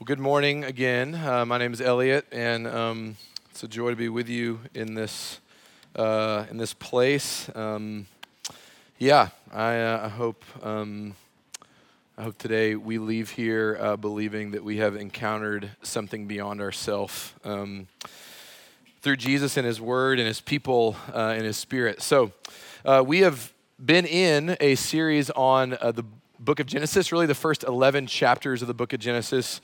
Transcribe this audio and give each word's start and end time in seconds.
Well, 0.00 0.06
good 0.06 0.18
morning 0.18 0.64
again. 0.64 1.14
Uh, 1.14 1.44
my 1.44 1.58
name 1.58 1.74
is 1.74 1.80
Elliot, 1.82 2.26
and 2.32 2.66
um, 2.66 3.16
it's 3.50 3.62
a 3.62 3.68
joy 3.68 3.90
to 3.90 3.96
be 3.96 4.08
with 4.08 4.30
you 4.30 4.60
in 4.72 4.94
this 4.94 5.40
uh, 5.94 6.46
in 6.50 6.56
this 6.56 6.72
place. 6.72 7.54
Um, 7.54 8.06
yeah, 8.96 9.28
I, 9.52 9.78
uh, 9.78 10.06
I 10.06 10.08
hope 10.08 10.42
um, 10.62 11.16
I 12.16 12.22
hope 12.22 12.38
today 12.38 12.76
we 12.76 12.96
leave 12.96 13.32
here 13.32 13.76
uh, 13.78 13.96
believing 13.98 14.52
that 14.52 14.64
we 14.64 14.78
have 14.78 14.96
encountered 14.96 15.72
something 15.82 16.26
beyond 16.26 16.62
ourselves 16.62 17.34
um, 17.44 17.86
through 19.02 19.16
Jesus 19.16 19.58
and 19.58 19.66
His 19.66 19.82
Word 19.82 20.18
and 20.18 20.26
His 20.26 20.40
people 20.40 20.96
uh, 21.12 21.34
and 21.36 21.44
His 21.44 21.58
Spirit. 21.58 22.00
So 22.00 22.32
uh, 22.86 23.04
we 23.06 23.18
have 23.18 23.52
been 23.84 24.06
in 24.06 24.56
a 24.60 24.76
series 24.76 25.28
on 25.28 25.70
the 25.72 26.04
book 26.38 26.58
of 26.58 26.66
Genesis, 26.66 27.12
really 27.12 27.26
the 27.26 27.34
first 27.34 27.64
11 27.64 28.06
chapters 28.06 28.62
of 28.62 28.68
the 28.68 28.72
book 28.72 28.94
of 28.94 29.00
Genesis. 29.00 29.60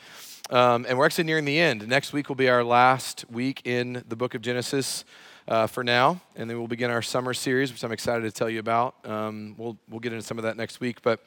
Um, 0.49 0.87
and 0.89 0.97
we're 0.97 1.07
actually 1.07 1.25
nearing 1.25 1.45
the 1.45 1.59
end. 1.59 1.89
Next 1.89 2.13
week 2.13 2.29
will 2.29 2.37
be 2.37 2.49
our 2.49 2.63
last 2.63 3.25
week 3.29 3.63
in 3.65 4.05
the 4.09 4.15
book 4.15 4.37
of 4.37 4.43
Genesis 4.43 5.05
uh, 5.49 5.67
for 5.67 5.83
now, 5.83 6.21
and 6.37 6.49
then 6.49 6.57
we'll 6.57 6.69
begin 6.69 6.89
our 6.89 7.03
summer 7.03 7.35
series, 7.35 7.73
which 7.73 7.83
I'm 7.83 7.91
excited 7.91 8.23
to 8.23 8.31
tell 8.31 8.49
you 8.49 8.61
about. 8.61 8.95
Um, 9.05 9.57
we'll, 9.59 9.77
we'll 9.89 9.99
get 9.99 10.13
into 10.13 10.25
some 10.25 10.39
of 10.39 10.45
that 10.45 10.57
next 10.57 10.79
week. 10.79 11.03
But 11.03 11.19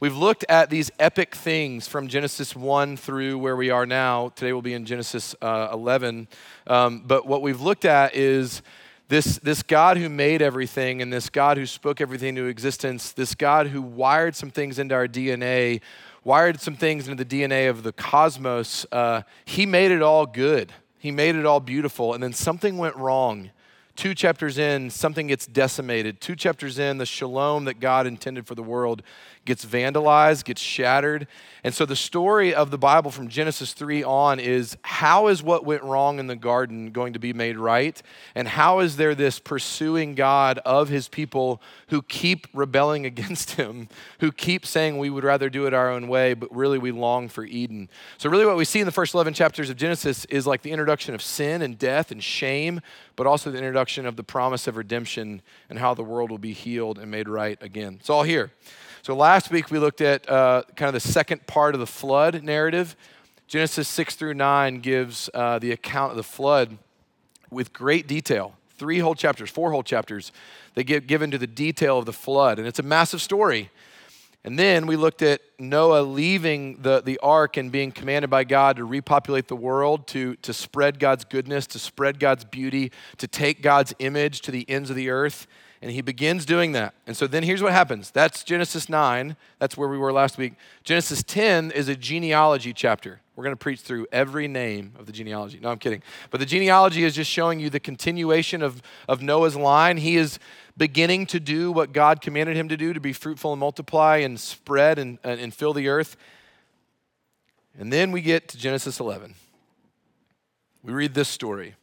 we've 0.00 0.16
looked 0.16 0.44
at 0.50 0.68
these 0.68 0.90
epic 0.98 1.34
things 1.34 1.88
from 1.88 2.08
Genesis 2.08 2.54
1 2.54 2.98
through 2.98 3.38
where 3.38 3.56
we 3.56 3.70
are 3.70 3.86
now. 3.86 4.32
Today 4.36 4.52
we'll 4.52 4.60
be 4.60 4.74
in 4.74 4.84
Genesis 4.84 5.34
uh, 5.40 5.70
11. 5.72 6.28
Um, 6.66 7.04
but 7.06 7.26
what 7.26 7.40
we've 7.40 7.62
looked 7.62 7.86
at 7.86 8.14
is 8.14 8.60
this, 9.08 9.38
this 9.38 9.62
God 9.62 9.96
who 9.96 10.10
made 10.10 10.42
everything 10.42 11.00
and 11.00 11.10
this 11.10 11.30
God 11.30 11.56
who 11.56 11.64
spoke 11.64 12.02
everything 12.02 12.36
into 12.36 12.44
existence, 12.44 13.12
this 13.12 13.34
God 13.34 13.68
who 13.68 13.80
wired 13.80 14.36
some 14.36 14.50
things 14.50 14.78
into 14.78 14.94
our 14.94 15.08
DNA 15.08 15.80
wired 16.28 16.60
some 16.60 16.76
things 16.76 17.08
into 17.08 17.24
the 17.24 17.42
DNA 17.42 17.70
of 17.70 17.82
the 17.82 17.90
cosmos, 17.90 18.84
uh, 18.92 19.22
he 19.46 19.64
made 19.64 19.90
it 19.90 20.02
all 20.02 20.26
good. 20.26 20.70
He 20.98 21.10
made 21.10 21.36
it 21.36 21.46
all 21.46 21.58
beautiful. 21.58 22.12
And 22.12 22.22
then 22.22 22.34
something 22.34 22.76
went 22.76 22.94
wrong. 22.96 23.50
Two 23.98 24.14
chapters 24.14 24.58
in, 24.58 24.90
something 24.90 25.26
gets 25.26 25.44
decimated. 25.44 26.20
Two 26.20 26.36
chapters 26.36 26.78
in, 26.78 26.98
the 26.98 27.04
shalom 27.04 27.64
that 27.64 27.80
God 27.80 28.06
intended 28.06 28.46
for 28.46 28.54
the 28.54 28.62
world 28.62 29.02
gets 29.44 29.64
vandalized, 29.64 30.44
gets 30.44 30.60
shattered. 30.60 31.26
And 31.64 31.74
so 31.74 31.84
the 31.84 31.96
story 31.96 32.54
of 32.54 32.70
the 32.70 32.78
Bible 32.78 33.10
from 33.10 33.26
Genesis 33.26 33.72
3 33.72 34.04
on 34.04 34.38
is 34.38 34.76
how 34.82 35.26
is 35.26 35.42
what 35.42 35.64
went 35.64 35.82
wrong 35.82 36.20
in 36.20 36.28
the 36.28 36.36
garden 36.36 36.92
going 36.92 37.14
to 37.14 37.18
be 37.18 37.32
made 37.32 37.56
right? 37.56 38.00
And 38.36 38.46
how 38.46 38.78
is 38.78 38.98
there 38.98 39.16
this 39.16 39.40
pursuing 39.40 40.14
God 40.14 40.58
of 40.58 40.90
his 40.90 41.08
people 41.08 41.60
who 41.88 42.02
keep 42.02 42.46
rebelling 42.54 43.04
against 43.12 43.52
him, 43.52 43.88
who 44.20 44.30
keep 44.30 44.64
saying 44.64 44.98
we 44.98 45.10
would 45.10 45.24
rather 45.24 45.50
do 45.50 45.66
it 45.66 45.74
our 45.74 45.90
own 45.90 46.06
way, 46.06 46.34
but 46.34 46.54
really 46.54 46.78
we 46.78 46.92
long 46.92 47.28
for 47.28 47.44
Eden? 47.44 47.88
So, 48.18 48.30
really, 48.30 48.46
what 48.46 48.56
we 48.56 48.64
see 48.64 48.78
in 48.78 48.86
the 48.86 48.92
first 48.92 49.12
11 49.12 49.34
chapters 49.34 49.70
of 49.70 49.76
Genesis 49.76 50.24
is 50.26 50.46
like 50.46 50.62
the 50.62 50.70
introduction 50.70 51.16
of 51.16 51.22
sin 51.22 51.62
and 51.62 51.76
death 51.76 52.12
and 52.12 52.22
shame, 52.22 52.80
but 53.18 53.26
also 53.26 53.50
the 53.50 53.58
introduction 53.58 54.06
of 54.06 54.14
the 54.14 54.22
promise 54.22 54.68
of 54.68 54.76
redemption 54.76 55.42
and 55.68 55.76
how 55.80 55.92
the 55.92 56.04
world 56.04 56.30
will 56.30 56.38
be 56.38 56.52
healed 56.52 57.00
and 57.00 57.10
made 57.10 57.28
right 57.28 57.60
again. 57.60 57.96
It's 57.98 58.08
all 58.08 58.22
here. 58.22 58.52
So 59.02 59.16
last 59.16 59.50
week 59.50 59.72
we 59.72 59.80
looked 59.80 60.00
at 60.00 60.30
uh, 60.30 60.62
kind 60.76 60.86
of 60.86 60.94
the 60.94 61.00
second 61.00 61.44
part 61.48 61.74
of 61.74 61.80
the 61.80 61.86
flood 61.86 62.44
narrative. 62.44 62.94
Genesis 63.48 63.88
6 63.88 64.14
through 64.14 64.34
9 64.34 64.78
gives 64.78 65.28
uh, 65.34 65.58
the 65.58 65.72
account 65.72 66.12
of 66.12 66.16
the 66.16 66.22
flood 66.22 66.78
with 67.50 67.72
great 67.72 68.06
detail. 68.06 68.54
Three 68.76 69.00
whole 69.00 69.16
chapters, 69.16 69.50
four 69.50 69.72
whole 69.72 69.82
chapters, 69.82 70.30
they 70.74 70.84
get 70.84 71.08
given 71.08 71.32
to 71.32 71.38
the 71.38 71.48
detail 71.48 71.98
of 71.98 72.06
the 72.06 72.12
flood. 72.12 72.60
And 72.60 72.68
it's 72.68 72.78
a 72.78 72.84
massive 72.84 73.20
story. 73.20 73.72
And 74.48 74.58
then 74.58 74.86
we 74.86 74.96
looked 74.96 75.20
at 75.20 75.42
Noah 75.58 76.00
leaving 76.00 76.80
the, 76.80 77.02
the 77.02 77.18
ark 77.22 77.58
and 77.58 77.70
being 77.70 77.92
commanded 77.92 78.30
by 78.30 78.44
God 78.44 78.76
to 78.76 78.84
repopulate 78.86 79.46
the 79.46 79.54
world, 79.54 80.06
to, 80.06 80.36
to 80.36 80.54
spread 80.54 80.98
God's 80.98 81.26
goodness, 81.26 81.66
to 81.66 81.78
spread 81.78 82.18
God's 82.18 82.46
beauty, 82.46 82.90
to 83.18 83.28
take 83.28 83.60
God's 83.60 83.94
image 83.98 84.40
to 84.40 84.50
the 84.50 84.64
ends 84.66 84.88
of 84.88 84.96
the 84.96 85.10
earth. 85.10 85.46
And 85.80 85.92
he 85.92 86.00
begins 86.00 86.44
doing 86.44 86.72
that. 86.72 86.94
And 87.06 87.16
so 87.16 87.26
then 87.26 87.44
here's 87.44 87.62
what 87.62 87.72
happens. 87.72 88.10
That's 88.10 88.42
Genesis 88.42 88.88
9. 88.88 89.36
That's 89.60 89.76
where 89.76 89.88
we 89.88 89.96
were 89.96 90.12
last 90.12 90.36
week. 90.36 90.54
Genesis 90.82 91.22
10 91.22 91.70
is 91.70 91.88
a 91.88 91.94
genealogy 91.94 92.72
chapter. 92.72 93.20
We're 93.36 93.44
going 93.44 93.54
to 93.54 93.56
preach 93.56 93.80
through 93.82 94.08
every 94.10 94.48
name 94.48 94.94
of 94.98 95.06
the 95.06 95.12
genealogy. 95.12 95.60
No, 95.62 95.70
I'm 95.70 95.78
kidding. 95.78 96.02
But 96.30 96.40
the 96.40 96.46
genealogy 96.46 97.04
is 97.04 97.14
just 97.14 97.30
showing 97.30 97.60
you 97.60 97.70
the 97.70 97.78
continuation 97.78 98.60
of, 98.60 98.82
of 99.08 99.22
Noah's 99.22 99.54
line. 99.54 99.98
He 99.98 100.16
is 100.16 100.40
beginning 100.76 101.26
to 101.26 101.38
do 101.38 101.70
what 101.70 101.92
God 101.92 102.20
commanded 102.20 102.56
him 102.56 102.68
to 102.68 102.76
do 102.76 102.92
to 102.92 103.00
be 103.00 103.12
fruitful 103.12 103.52
and 103.52 103.60
multiply 103.60 104.16
and 104.16 104.40
spread 104.40 104.98
and, 104.98 105.18
and, 105.22 105.40
and 105.40 105.54
fill 105.54 105.72
the 105.72 105.86
earth. 105.86 106.16
And 107.78 107.92
then 107.92 108.10
we 108.10 108.20
get 108.20 108.48
to 108.48 108.58
Genesis 108.58 108.98
11. 108.98 109.34
We 110.82 110.92
read 110.92 111.14
this 111.14 111.28
story. 111.28 111.76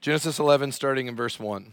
Genesis 0.00 0.40
11, 0.40 0.72
starting 0.72 1.06
in 1.06 1.14
verse 1.14 1.38
1. 1.38 1.72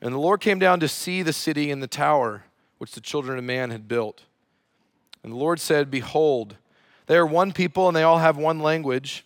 And 0.00 0.14
the 0.14 0.18
Lord 0.18 0.40
came 0.40 0.58
down 0.58 0.80
to 0.80 0.88
see 0.88 1.22
the 1.22 1.32
city 1.32 1.70
and 1.70 1.82
the 1.82 1.86
tower 1.86 2.44
which 2.78 2.92
the 2.92 3.00
children 3.00 3.38
of 3.38 3.44
man 3.44 3.70
had 3.70 3.88
built. 3.88 4.24
And 5.22 5.32
the 5.32 5.36
Lord 5.36 5.58
said, 5.58 5.90
Behold, 5.90 6.56
they 7.06 7.16
are 7.16 7.26
one 7.26 7.52
people 7.52 7.88
and 7.88 7.96
they 7.96 8.02
all 8.02 8.18
have 8.18 8.36
one 8.36 8.60
language. 8.60 9.24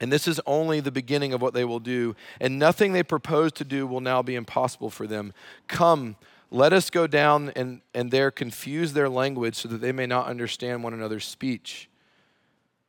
And 0.00 0.12
this 0.12 0.26
is 0.26 0.40
only 0.46 0.80
the 0.80 0.90
beginning 0.90 1.32
of 1.32 1.40
what 1.40 1.54
they 1.54 1.64
will 1.64 1.78
do. 1.78 2.16
And 2.40 2.58
nothing 2.58 2.92
they 2.92 3.04
propose 3.04 3.52
to 3.52 3.64
do 3.64 3.86
will 3.86 4.00
now 4.00 4.22
be 4.22 4.34
impossible 4.34 4.90
for 4.90 5.06
them. 5.06 5.32
Come, 5.68 6.16
let 6.50 6.72
us 6.72 6.90
go 6.90 7.06
down 7.06 7.52
and, 7.54 7.82
and 7.94 8.10
there 8.10 8.30
confuse 8.30 8.94
their 8.94 9.08
language 9.08 9.54
so 9.54 9.68
that 9.68 9.80
they 9.80 9.92
may 9.92 10.06
not 10.06 10.26
understand 10.26 10.82
one 10.82 10.92
another's 10.92 11.24
speech. 11.24 11.88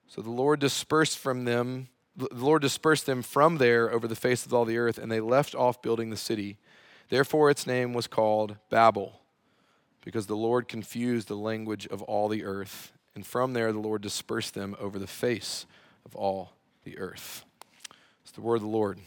So 0.08 0.22
the 0.22 0.32
Lord 0.32 0.60
dispersed 0.60 1.18
from 1.18 1.46
them, 1.46 1.88
the 2.16 2.28
Lord 2.32 2.62
dispersed 2.62 3.06
them 3.06 3.22
from 3.22 3.58
there 3.58 3.92
over 3.92 4.08
the 4.08 4.16
face 4.16 4.46
of 4.46 4.54
all 4.54 4.66
the 4.66 4.78
earth, 4.78 4.98
and 4.98 5.12
they 5.12 5.20
left 5.20 5.56
off 5.56 5.82
building 5.82 6.10
the 6.10 6.18
city. 6.18 6.58
Therefore, 7.10 7.50
its 7.50 7.68
name 7.68 7.94
was 7.94 8.08
called 8.08 8.58
Babel, 8.70 9.20
because 10.04 10.28
the 10.28 10.36
Lord 10.36 10.68
confused 10.68 11.28
the 11.28 11.36
language 11.36 11.88
of 11.88 12.02
all 12.02 12.28
the 12.28 12.44
earth. 12.44 12.92
And 13.16 13.26
from 13.26 13.54
there, 13.54 13.72
the 13.72 13.80
Lord 13.80 14.02
dispersed 14.02 14.54
them 14.54 14.76
over 14.80 14.98
the 14.98 15.08
face 15.08 15.66
of 16.06 16.16
all 16.16 16.54
the 16.84 16.98
earth. 16.98 17.46
It's 18.24 18.32
the 18.32 18.42
word 18.42 18.56
of 18.56 18.62
the 18.62 18.68
Lord. 18.68 19.00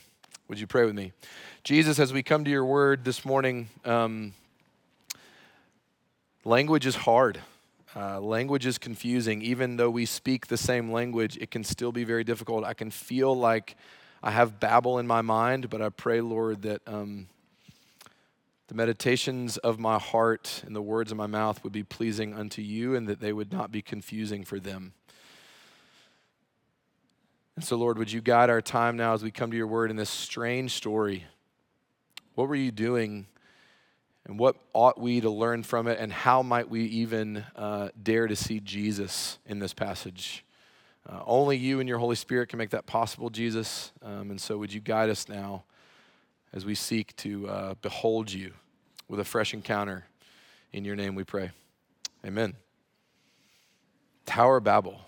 Would 0.49 0.61
you 0.61 0.67
pray 0.67 0.85
with 0.85 0.95
me? 0.95 1.13
Jesus, 1.65 1.99
as 1.99 2.13
we 2.13 2.23
come 2.23 2.45
to 2.45 2.51
your 2.51 2.65
word 2.65 3.05
this 3.05 3.25
morning, 3.25 3.69
um, 3.85 4.33
language 6.45 6.87
is 6.87 6.95
hard. 6.95 7.41
Uh, 7.97 8.21
language 8.21 8.65
is 8.65 8.79
confusing. 8.79 9.43
Even 9.43 9.77
though 9.77 9.91
we 9.91 10.07
speak 10.07 10.47
the 10.47 10.57
same 10.57 10.93
language, 10.93 11.37
it 11.39 11.51
can 11.51 11.65
still 11.65 11.91
be 11.91 12.05
very 12.05 12.23
difficult. 12.23 12.63
I 12.65 12.75
can 12.75 12.91
feel 12.91 13.37
like 13.37 13.77
I 14.23 14.31
have 14.31 14.61
babble 14.61 14.99
in 14.99 15.07
my 15.07 15.23
mind, 15.23 15.69
but 15.69 15.83
I 15.83 15.89
pray, 15.89 16.21
Lord, 16.21 16.63
that 16.63 16.83
um, 16.87 17.27
the 18.69 18.75
meditations 18.75 19.57
of 19.59 19.79
my 19.79 19.99
heart 19.99 20.63
and 20.67 20.75
the 20.75 20.83
words 20.83 21.13
of 21.13 21.17
my 21.17 21.27
mouth 21.27 21.63
would 21.63 21.73
be 21.73 21.85
pleasing 21.85 22.35
unto 22.35 22.63
you 22.63 22.97
and 22.97 23.07
that 23.09 23.21
they 23.21 23.33
would 23.33 23.53
not 23.53 23.71
be 23.71 23.81
confusing 23.81 24.45
for 24.45 24.59
them. 24.59 24.93
And 27.55 27.65
so, 27.65 27.77
Lord, 27.77 27.97
would 27.97 28.11
you 28.11 28.21
guide 28.21 28.51
our 28.51 28.61
time 28.61 28.97
now 28.97 29.15
as 29.15 29.23
we 29.23 29.31
come 29.31 29.51
to 29.51 29.57
your 29.57 29.69
word 29.69 29.91
in 29.91 29.97
this 29.97 30.11
strange 30.11 30.73
story? 30.73 31.25
What 32.35 32.49
were 32.49 32.57
you 32.57 32.73
doing? 32.73 33.27
And 34.27 34.39
what 34.39 34.57
ought 34.73 35.01
we 35.01 35.21
to 35.21 35.31
learn 35.31 35.63
from 35.63 35.87
it? 35.87 35.99
And 36.01 36.13
how 36.13 36.43
might 36.43 36.69
we 36.69 36.85
even 36.87 37.45
uh, 37.55 37.91
dare 38.03 38.27
to 38.27 38.35
see 38.35 38.59
Jesus 38.59 39.39
in 39.47 39.61
this 39.61 39.73
passage? 39.73 40.45
Uh, 41.09 41.21
only 41.25 41.57
you 41.57 41.79
and 41.79 41.89
your 41.89 41.99
Holy 41.99 42.17
Spirit 42.17 42.49
can 42.49 42.59
make 42.59 42.71
that 42.71 42.85
possible, 42.85 43.31
Jesus. 43.31 43.93
Um, 44.03 44.31
and 44.33 44.41
so, 44.41 44.59
would 44.59 44.73
you 44.73 44.81
guide 44.81 45.09
us 45.09 45.29
now? 45.29 45.63
as 46.57 46.65
we 46.65 46.75
seek 46.75 47.15
to 47.17 47.49
uh, 47.49 47.75
behold 47.83 48.33
you 48.33 48.53
with 49.09 49.21
a 49.21 49.25
fresh 49.25 49.55
encounter. 49.55 50.05
In 50.73 50.85
your 50.85 50.97
name 50.97 51.15
we 51.15 51.25
pray. 51.25 51.51
Amen. 52.25 52.55
Tower 54.25 54.59
of 54.59 54.65
Babel. 54.65 55.01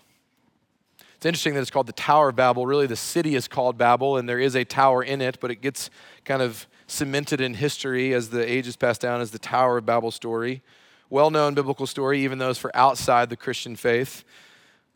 It's 1.15 1.25
interesting 1.25 1.53
that 1.55 1.61
it's 1.61 1.69
called 1.69 1.87
the 1.87 1.93
Tower 1.93 2.29
of 2.29 2.37
Babel. 2.37 2.65
Really, 2.65 2.87
the 2.87 2.95
city 2.95 3.35
is 3.35 3.47
called 3.47 3.77
Babel, 3.77 4.15
and 4.15 4.29
there 4.29 4.39
is 4.39 4.55
a 4.55 4.63
tower 4.63 5.03
in 5.03 5.19
it, 5.19 5.39
but 5.41 5.51
it 5.51 5.57
gets 5.57 5.89
kind 6.23 6.41
of 6.41 6.65
cemented 6.87 7.41
in 7.41 7.55
history 7.55 8.13
as 8.13 8.29
the 8.29 8.49
ages 8.49 8.77
pass 8.77 8.97
down 8.97 9.19
as 9.19 9.31
the 9.31 9.39
Tower 9.39 9.77
of 9.79 9.85
Babel 9.85 10.11
story. 10.11 10.61
well 11.09 11.29
known 11.29 11.55
biblical 11.55 11.85
story, 11.87 12.21
even 12.21 12.37
those 12.37 12.57
for 12.57 12.73
outside 12.73 13.29
the 13.29 13.35
Christian 13.35 13.75
faith. 13.75 14.23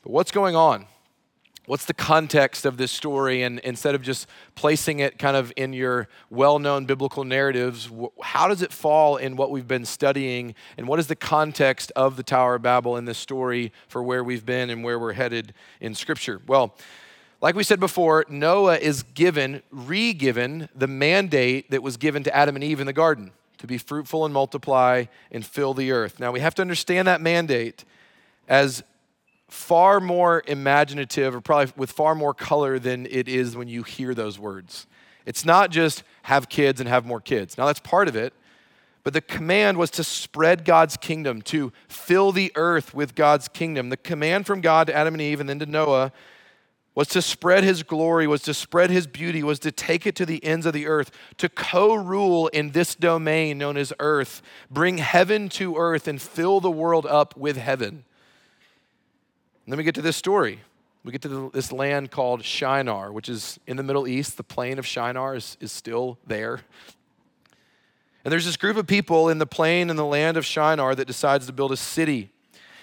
But 0.01 0.11
what's 0.11 0.31
going 0.31 0.55
on? 0.55 0.85
What's 1.65 1.85
the 1.85 1.93
context 1.93 2.65
of 2.65 2.75
this 2.75 2.91
story? 2.91 3.41
And 3.41 3.59
instead 3.59 3.95
of 3.95 4.01
just 4.01 4.27
placing 4.53 4.99
it 4.99 5.17
kind 5.17 5.37
of 5.37 5.53
in 5.55 5.71
your 5.71 6.09
well 6.29 6.59
known 6.59 6.85
biblical 6.85 7.23
narratives, 7.23 7.89
how 8.21 8.49
does 8.49 8.61
it 8.61 8.73
fall 8.73 9.15
in 9.15 9.37
what 9.37 9.49
we've 9.49 9.67
been 9.67 9.85
studying? 9.85 10.55
And 10.77 10.89
what 10.89 10.99
is 10.99 11.07
the 11.07 11.15
context 11.15 11.91
of 11.95 12.17
the 12.17 12.23
Tower 12.23 12.55
of 12.55 12.63
Babel 12.63 12.97
in 12.97 13.05
this 13.05 13.17
story 13.17 13.71
for 13.87 14.03
where 14.03 14.25
we've 14.25 14.45
been 14.45 14.69
and 14.69 14.83
where 14.83 14.99
we're 14.99 15.13
headed 15.13 15.53
in 15.79 15.95
Scripture? 15.95 16.41
Well, 16.47 16.75
like 17.39 17.55
we 17.55 17.63
said 17.63 17.79
before, 17.79 18.25
Noah 18.27 18.77
is 18.77 19.03
given, 19.03 19.63
re 19.71 20.11
given, 20.11 20.67
the 20.75 20.87
mandate 20.87 21.71
that 21.71 21.81
was 21.81 21.95
given 21.95 22.23
to 22.23 22.35
Adam 22.35 22.55
and 22.55 22.63
Eve 22.63 22.81
in 22.81 22.87
the 22.87 22.93
garden 22.93 23.31
to 23.57 23.67
be 23.67 23.77
fruitful 23.77 24.25
and 24.25 24.33
multiply 24.33 25.05
and 25.31 25.45
fill 25.45 25.73
the 25.73 25.93
earth. 25.93 26.19
Now, 26.19 26.33
we 26.33 26.41
have 26.41 26.55
to 26.55 26.61
understand 26.61 27.07
that 27.07 27.21
mandate 27.21 27.85
as 28.49 28.83
far 29.53 29.99
more 29.99 30.41
imaginative 30.47 31.35
or 31.35 31.39
probably 31.39 31.71
with 31.77 31.91
far 31.91 32.15
more 32.15 32.33
color 32.33 32.79
than 32.79 33.05
it 33.05 33.27
is 33.27 33.55
when 33.55 33.67
you 33.67 33.83
hear 33.83 34.15
those 34.15 34.39
words. 34.39 34.87
It's 35.27 35.45
not 35.45 35.69
just 35.69 36.03
have 36.23 36.49
kids 36.49 36.79
and 36.79 36.89
have 36.89 37.05
more 37.05 37.21
kids. 37.21 37.55
Now, 37.55 37.67
that's 37.67 37.79
part 37.79 38.07
of 38.07 38.15
it. 38.15 38.33
But 39.03 39.13
the 39.13 39.21
command 39.21 39.77
was 39.77 39.91
to 39.91 40.03
spread 40.03 40.65
God's 40.65 40.97
kingdom, 40.97 41.41
to 41.43 41.71
fill 41.87 42.31
the 42.31 42.51
earth 42.55 42.95
with 42.95 43.13
God's 43.13 43.47
kingdom. 43.47 43.89
The 43.89 43.97
command 43.97 44.47
from 44.47 44.59
God 44.59 44.87
to 44.87 44.95
Adam 44.95 45.13
and 45.13 45.21
Eve 45.21 45.39
and 45.39 45.47
then 45.47 45.59
to 45.59 45.65
Noah 45.65 46.11
was 46.95 47.07
to 47.09 47.21
spread 47.21 47.63
his 47.63 47.83
glory, 47.83 48.25
was 48.25 48.41
to 48.43 48.53
spread 48.53 48.89
his 48.89 49.05
beauty, 49.05 49.43
was 49.43 49.59
to 49.59 49.71
take 49.71 50.07
it 50.07 50.15
to 50.15 50.25
the 50.25 50.43
ends 50.43 50.65
of 50.65 50.73
the 50.73 50.87
earth, 50.87 51.11
to 51.37 51.47
co 51.47 51.93
rule 51.93 52.47
in 52.47 52.71
this 52.71 52.95
domain 52.95 53.59
known 53.59 53.77
as 53.77 53.93
earth, 53.99 54.41
bring 54.71 54.97
heaven 54.97 55.49
to 55.49 55.77
earth, 55.77 56.07
and 56.07 56.21
fill 56.21 56.59
the 56.59 56.71
world 56.71 57.05
up 57.05 57.37
with 57.37 57.57
heaven. 57.57 58.05
And 59.65 59.71
then 59.71 59.77
we 59.77 59.83
get 59.83 59.95
to 59.95 60.01
this 60.01 60.17
story. 60.17 60.59
We 61.03 61.11
get 61.11 61.21
to 61.23 61.51
this 61.53 61.71
land 61.71 62.11
called 62.11 62.43
Shinar, 62.43 63.11
which 63.11 63.29
is 63.29 63.59
in 63.67 63.77
the 63.77 63.83
Middle 63.83 64.07
East. 64.07 64.37
The 64.37 64.43
plain 64.43 64.79
of 64.79 64.85
Shinar 64.85 65.35
is, 65.35 65.57
is 65.59 65.71
still 65.71 66.17
there. 66.25 66.61
And 68.23 68.31
there's 68.31 68.45
this 68.45 68.55
group 68.55 68.77
of 68.77 68.87
people 68.87 69.29
in 69.29 69.37
the 69.37 69.45
plain 69.45 69.89
in 69.89 69.97
the 69.97 70.05
land 70.05 70.37
of 70.37 70.45
Shinar 70.45 70.95
that 70.95 71.07
decides 71.07 71.45
to 71.47 71.53
build 71.53 71.71
a 71.73 71.77
city 71.77 72.29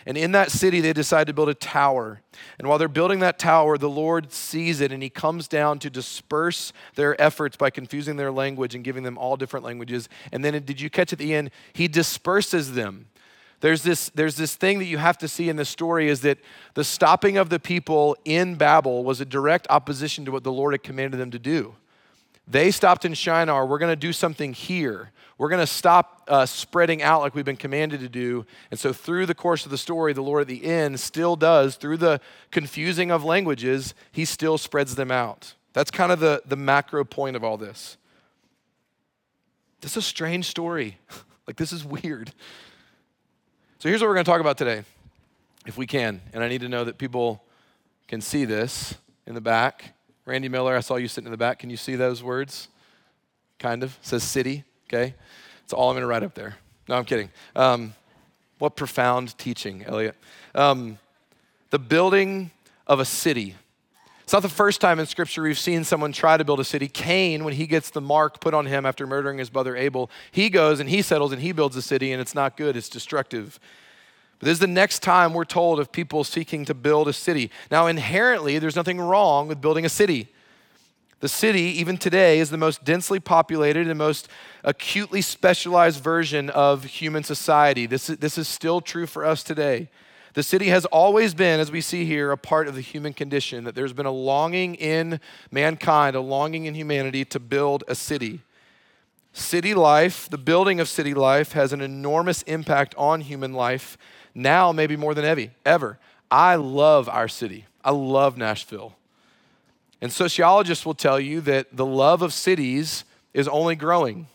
and 0.07 0.17
in 0.17 0.33
that 0.33 0.51
city, 0.51 0.81
they 0.81 0.93
decide 0.93 1.27
to 1.27 1.33
build 1.33 1.49
a 1.49 1.55
tower. 1.55 2.23
And 2.59 2.69
while 2.69 2.79
they're 2.79 2.89
building 2.89 3.21
that 3.21 3.39
tower, 3.39 3.77
the 3.77 3.91
Lord 3.91 4.33
sees 4.33 4.81
it 4.81 4.93
and 4.93 5.03
he 5.03 5.11
comes 5.11 5.47
down 5.47 5.79
to 5.81 5.91
disperse 5.91 6.73
their 6.95 7.21
efforts 7.21 7.57
by 7.57 7.71
confusing 7.71 8.17
their 8.17 8.33
language 8.33 8.75
and 8.75 8.83
giving 8.83 9.03
them 9.03 9.19
all 9.19 9.37
different 9.37 9.65
languages. 9.65 10.09
And 10.33 10.45
then, 10.45 10.61
did 10.65 10.81
you 10.81 10.89
catch 10.89 11.13
at 11.13 11.19
the 11.19 11.35
end? 11.35 11.51
He 11.73 11.87
disperses 11.87 12.73
them. 12.73 13.07
There's 13.61 13.83
this, 13.83 14.11
there's 14.15 14.37
this 14.37 14.55
thing 14.55 14.79
that 14.79 14.87
you 14.87 14.99
have 14.99 15.19
to 15.19 15.29
see 15.29 15.49
in 15.49 15.57
the 15.57 15.65
story 15.65 16.09
is 16.09 16.23
that 16.23 16.39
the 16.75 16.85
stopping 16.85 17.37
of 17.37 17.51
the 17.51 17.59
people 17.59 18.17
in 18.25 18.55
Babel 18.55 19.05
was 19.05 19.21
a 19.21 19.27
direct 19.27 19.67
opposition 19.69 20.25
to 20.25 20.33
what 20.33 20.45
the 20.45 20.53
Lord 20.53 20.73
had 20.73 20.83
commanded 20.83 21.19
them 21.19 21.31
to 21.31 21.39
do. 21.39 21.75
They 22.49 22.71
stopped 22.71 23.05
in 23.05 23.15
Shinar. 23.15 23.67
We're 23.67 23.79
going 23.79 23.93
to 23.93 23.97
do 23.97 24.13
something 24.13 24.55
here. 24.55 25.13
We're 25.39 25.51
going 25.51 25.61
to 25.61 25.67
stop 25.67 26.25
uh, 26.27 26.47
spreading 26.47 27.01
out 27.01 27.21
like 27.21 27.35
we've 27.35 27.45
been 27.45 27.57
commanded 27.57 28.01
to 28.01 28.09
do. 28.09 28.45
And 28.71 28.81
so, 28.81 28.93
through 28.93 29.27
the 29.27 29.35
course 29.35 29.65
of 29.65 29.71
the 29.71 29.79
story, 29.79 30.13
the 30.13 30.21
Lord 30.21 30.43
at 30.43 30.49
the 30.49 30.65
end 30.65 30.99
still 30.99 31.37
does, 31.37 31.77
through 31.77 31.99
the 31.99 32.21
confusing 32.51 33.11
of 33.11 33.25
languages, 33.25 33.95
he 34.11 34.25
still 34.25 34.59
spreads 34.59 34.97
them 34.97 35.11
out. 35.11 35.55
That's 35.73 35.91
kind 35.91 36.11
of 36.11 36.19
the, 36.19 36.43
the 36.45 36.57
macro 36.57 37.05
point 37.05 37.37
of 37.37 37.45
all 37.45 37.57
this. 37.57 37.97
This 39.81 39.93
is 39.93 39.99
a 39.99 40.03
strange 40.03 40.47
story. 40.47 40.99
like, 41.47 41.57
this 41.57 41.73
is 41.73 41.85
weird. 41.85 42.33
So, 43.81 43.89
here's 43.89 44.01
what 44.03 44.09
we're 44.09 44.15
going 44.15 44.27
to 44.27 44.31
talk 44.31 44.43
about 44.43 44.59
today, 44.59 44.85
if 45.67 45.77
we 45.79 45.87
can. 45.87 46.21
And 46.33 46.45
I 46.45 46.49
need 46.49 46.61
to 46.61 46.69
know 46.69 46.85
that 46.85 46.99
people 46.99 47.43
can 48.09 48.21
see 48.21 48.45
this 48.45 48.95
in 49.27 49.35
the 49.35 49.41
back. 49.41 49.95
Randy 50.27 50.51
Miller, 50.51 50.77
I 50.77 50.81
saw 50.81 50.97
you 50.97 51.09
sitting 51.09 51.27
in 51.27 51.31
the 51.31 51.39
back. 51.39 51.59
Can 51.59 51.71
you 51.71 51.79
see 51.79 51.97
those 51.97 52.23
words? 52.23 52.69
Kind 53.59 53.83
of. 53.83 53.97
It 54.03 54.07
says 54.07 54.23
city 54.23 54.65
okay? 54.93 55.15
It's 55.65 55.73
all 55.73 55.89
I'm 55.89 55.95
going 55.95 56.03
to 56.03 56.09
write 56.09 56.23
up 56.23 56.35
there. 56.35 56.57
No, 56.89 56.97
I'm 56.97 57.05
kidding. 57.05 57.31
Um, 57.55 57.95
what 58.59 58.77
profound 58.77 59.39
teaching, 59.39 59.85
Elliot. 59.85 60.17
Um, 60.55 60.99
the 61.71 61.79
building 61.79 62.51
of 62.87 63.01
a 63.01 63.05
city. 63.05 63.55
It's 64.31 64.33
not 64.33 64.43
the 64.43 64.49
first 64.49 64.81
time 64.81 65.01
in 65.01 65.07
Scripture 65.07 65.43
we've 65.43 65.59
seen 65.59 65.83
someone 65.83 66.13
try 66.13 66.37
to 66.37 66.45
build 66.45 66.61
a 66.61 66.65
city. 66.65 66.87
Cain, 66.87 67.43
when 67.43 67.53
he 67.53 67.67
gets 67.67 67.91
the 67.91 68.01
mark 68.01 68.39
put 68.39 68.55
on 68.55 68.65
him 68.65 68.87
after 68.87 69.05
murdering 69.05 69.39
his 69.39 69.51
brother 69.51 69.75
Abel, 69.75 70.09
he 70.31 70.49
goes 70.51 70.79
and 70.79 70.89
he 70.89 71.03
settles 71.03 71.33
and 71.33 71.43
he 71.43 71.51
builds 71.51 71.75
a 71.75 71.83
city, 71.83 72.13
and 72.13 72.21
it's 72.21 72.33
not 72.33 72.57
good, 72.57 72.77
it's 72.77 72.89
destructive. 72.89 73.59
But 74.39 74.47
this 74.47 74.53
is 74.53 74.59
the 74.61 74.69
next 74.69 75.01
time 75.01 75.35
we're 75.35 75.45
told 75.45 75.81
of 75.81 75.91
people 75.91 76.23
seeking 76.23 76.65
to 76.67 76.75
build 76.75 77.09
a 77.09 77.13
city. 77.13 77.51
Now, 77.73 77.89
inherently, 77.89 78.61
there's 78.61 78.77
nothing 78.77 79.01
wrong 79.01 79.49
with 79.49 79.61
building 79.61 79.85
a 79.85 79.89
city. 79.89 80.29
The 81.19 81.29
city, 81.29 81.63
even 81.63 81.99
today, 81.99 82.39
is 82.39 82.51
the 82.51 82.57
most 82.57 82.85
densely 82.85 83.19
populated 83.19 83.89
and 83.89 83.99
most 83.99 84.29
acutely 84.63 85.23
specialized 85.23 86.05
version 86.05 86.51
of 86.51 86.85
human 86.85 87.25
society. 87.25 87.85
This 87.85 88.09
is, 88.09 88.19
this 88.19 88.39
is 88.39 88.47
still 88.47 88.81
true 88.81 89.09
for 89.09 89.25
us 89.25 89.43
today. 89.43 89.89
The 90.35 90.43
city 90.43 90.69
has 90.69 90.85
always 90.87 91.35
been, 91.35 91.59
as 91.59 91.73
we 91.73 91.81
see 91.81 92.05
here, 92.05 92.31
a 92.31 92.39
part 92.39 92.69
of 92.69 92.75
the 92.75 92.81
human 92.81 93.13
condition, 93.13 93.65
that 93.65 93.75
there's 93.75 93.93
been 93.93 94.07
a 94.07 94.13
longing 94.13 94.77
in 94.77 95.21
mankind, 95.51 96.15
a 96.15 96.21
longing 96.21 96.67
in 96.67 96.75
humanity 96.75 97.25
to 97.27 97.41
build 97.41 97.83
a 97.89 97.95
city. 97.95 98.41
City 99.33 99.75
life, 99.75 100.29
the 100.31 100.39
building 100.39 100.81
of 100.81 100.89
city 100.89 101.15
life, 101.15 101.53
has 101.53 101.73
an 101.73 101.81
enormous 101.81 102.43
impact 102.43 102.95
on 102.97 103.21
human 103.23 103.53
life 103.53 103.99
now, 104.35 104.71
maybe 104.71 104.97
more 104.97 105.15
than 105.15 105.51
ever. 105.65 105.99
I 106.31 106.55
love 106.55 107.09
our 107.09 107.29
city. 107.29 107.67
I 107.85 107.91
love 107.91 108.37
Nashville. 108.37 108.97
And 110.01 110.13
sociologists 110.13 110.87
will 110.87 110.95
tell 110.95 111.19
you 111.19 111.41
that 111.43 111.77
the 111.77 111.87
love 111.87 112.23
of 112.23 112.33
cities 112.33 113.05
is 113.35 113.49
only 113.49 113.75
growing. 113.75 114.29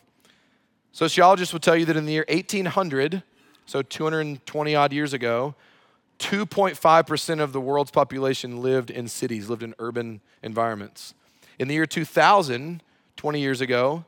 Sociologists 0.92 1.52
will 1.52 1.60
tell 1.60 1.76
you 1.76 1.84
that 1.86 1.96
in 1.96 2.06
the 2.06 2.12
year 2.12 2.24
1800, 2.28 3.22
so 3.66 3.82
220 3.82 4.74
odd 4.74 4.92
years 4.92 5.12
ago, 5.12 5.54
2.5% 6.18 7.40
of 7.40 7.52
the 7.52 7.60
world's 7.60 7.90
population 7.90 8.62
lived 8.62 8.90
in 8.90 9.08
cities, 9.08 9.48
lived 9.48 9.62
in 9.62 9.74
urban 9.78 10.20
environments. 10.42 11.14
In 11.58 11.68
the 11.68 11.74
year 11.74 11.86
2000, 11.86 12.82
20 13.16 13.40
years 13.40 13.60
ago, 13.60 14.04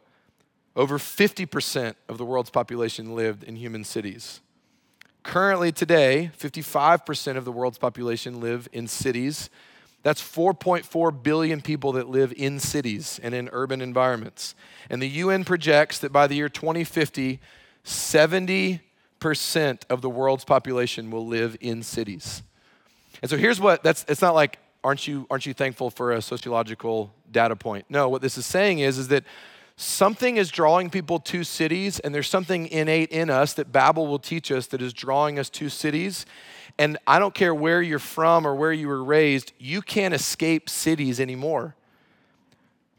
over 0.76 0.98
50% 0.98 1.94
of 2.08 2.18
the 2.18 2.24
world's 2.24 2.50
population 2.50 3.14
lived 3.14 3.42
in 3.42 3.56
human 3.56 3.84
cities. 3.84 4.40
Currently, 5.22 5.72
today, 5.72 6.30
55% 6.38 7.36
of 7.36 7.44
the 7.44 7.52
world's 7.52 7.78
population 7.78 8.40
live 8.40 8.68
in 8.72 8.86
cities 8.86 9.50
that's 10.02 10.22
4.4 10.22 11.22
billion 11.22 11.60
people 11.60 11.92
that 11.92 12.08
live 12.08 12.32
in 12.36 12.60
cities 12.60 13.18
and 13.22 13.34
in 13.34 13.48
urban 13.52 13.80
environments. 13.80 14.54
And 14.88 15.02
the 15.02 15.08
UN 15.08 15.44
projects 15.44 15.98
that 15.98 16.12
by 16.12 16.26
the 16.26 16.36
year 16.36 16.48
2050, 16.48 17.40
70% 17.84 18.80
of 19.20 20.00
the 20.00 20.10
world's 20.10 20.44
population 20.44 21.10
will 21.10 21.26
live 21.26 21.56
in 21.60 21.82
cities. 21.82 22.42
And 23.22 23.30
so 23.30 23.36
here's 23.36 23.60
what 23.60 23.82
that's 23.82 24.04
it's 24.08 24.22
not 24.22 24.34
like 24.34 24.58
aren't 24.84 25.06
you 25.06 25.26
aren't 25.30 25.46
you 25.46 25.54
thankful 25.54 25.90
for 25.90 26.12
a 26.12 26.22
sociological 26.22 27.12
data 27.30 27.56
point? 27.56 27.86
No, 27.88 28.08
what 28.08 28.22
this 28.22 28.38
is 28.38 28.46
saying 28.46 28.78
is 28.78 28.98
is 28.98 29.08
that 29.08 29.24
something 29.76 30.36
is 30.36 30.50
drawing 30.50 30.90
people 30.90 31.18
to 31.20 31.44
cities 31.44 31.98
and 32.00 32.14
there's 32.14 32.28
something 32.28 32.66
innate 32.68 33.10
in 33.10 33.30
us 33.30 33.54
that 33.54 33.72
Babel 33.72 34.06
will 34.06 34.18
teach 34.18 34.50
us 34.50 34.66
that 34.68 34.82
is 34.82 34.92
drawing 34.92 35.38
us 35.38 35.48
to 35.50 35.68
cities 35.68 36.26
and 36.78 36.96
I 37.06 37.18
don't 37.18 37.34
care 37.34 37.54
where 37.54 37.82
you're 37.82 37.98
from 37.98 38.46
or 38.46 38.54
where 38.54 38.72
you 38.72 38.86
were 38.86 39.02
raised, 39.02 39.52
you 39.58 39.82
can't 39.82 40.14
escape 40.14 40.68
cities 40.68 41.18
anymore. 41.18 41.74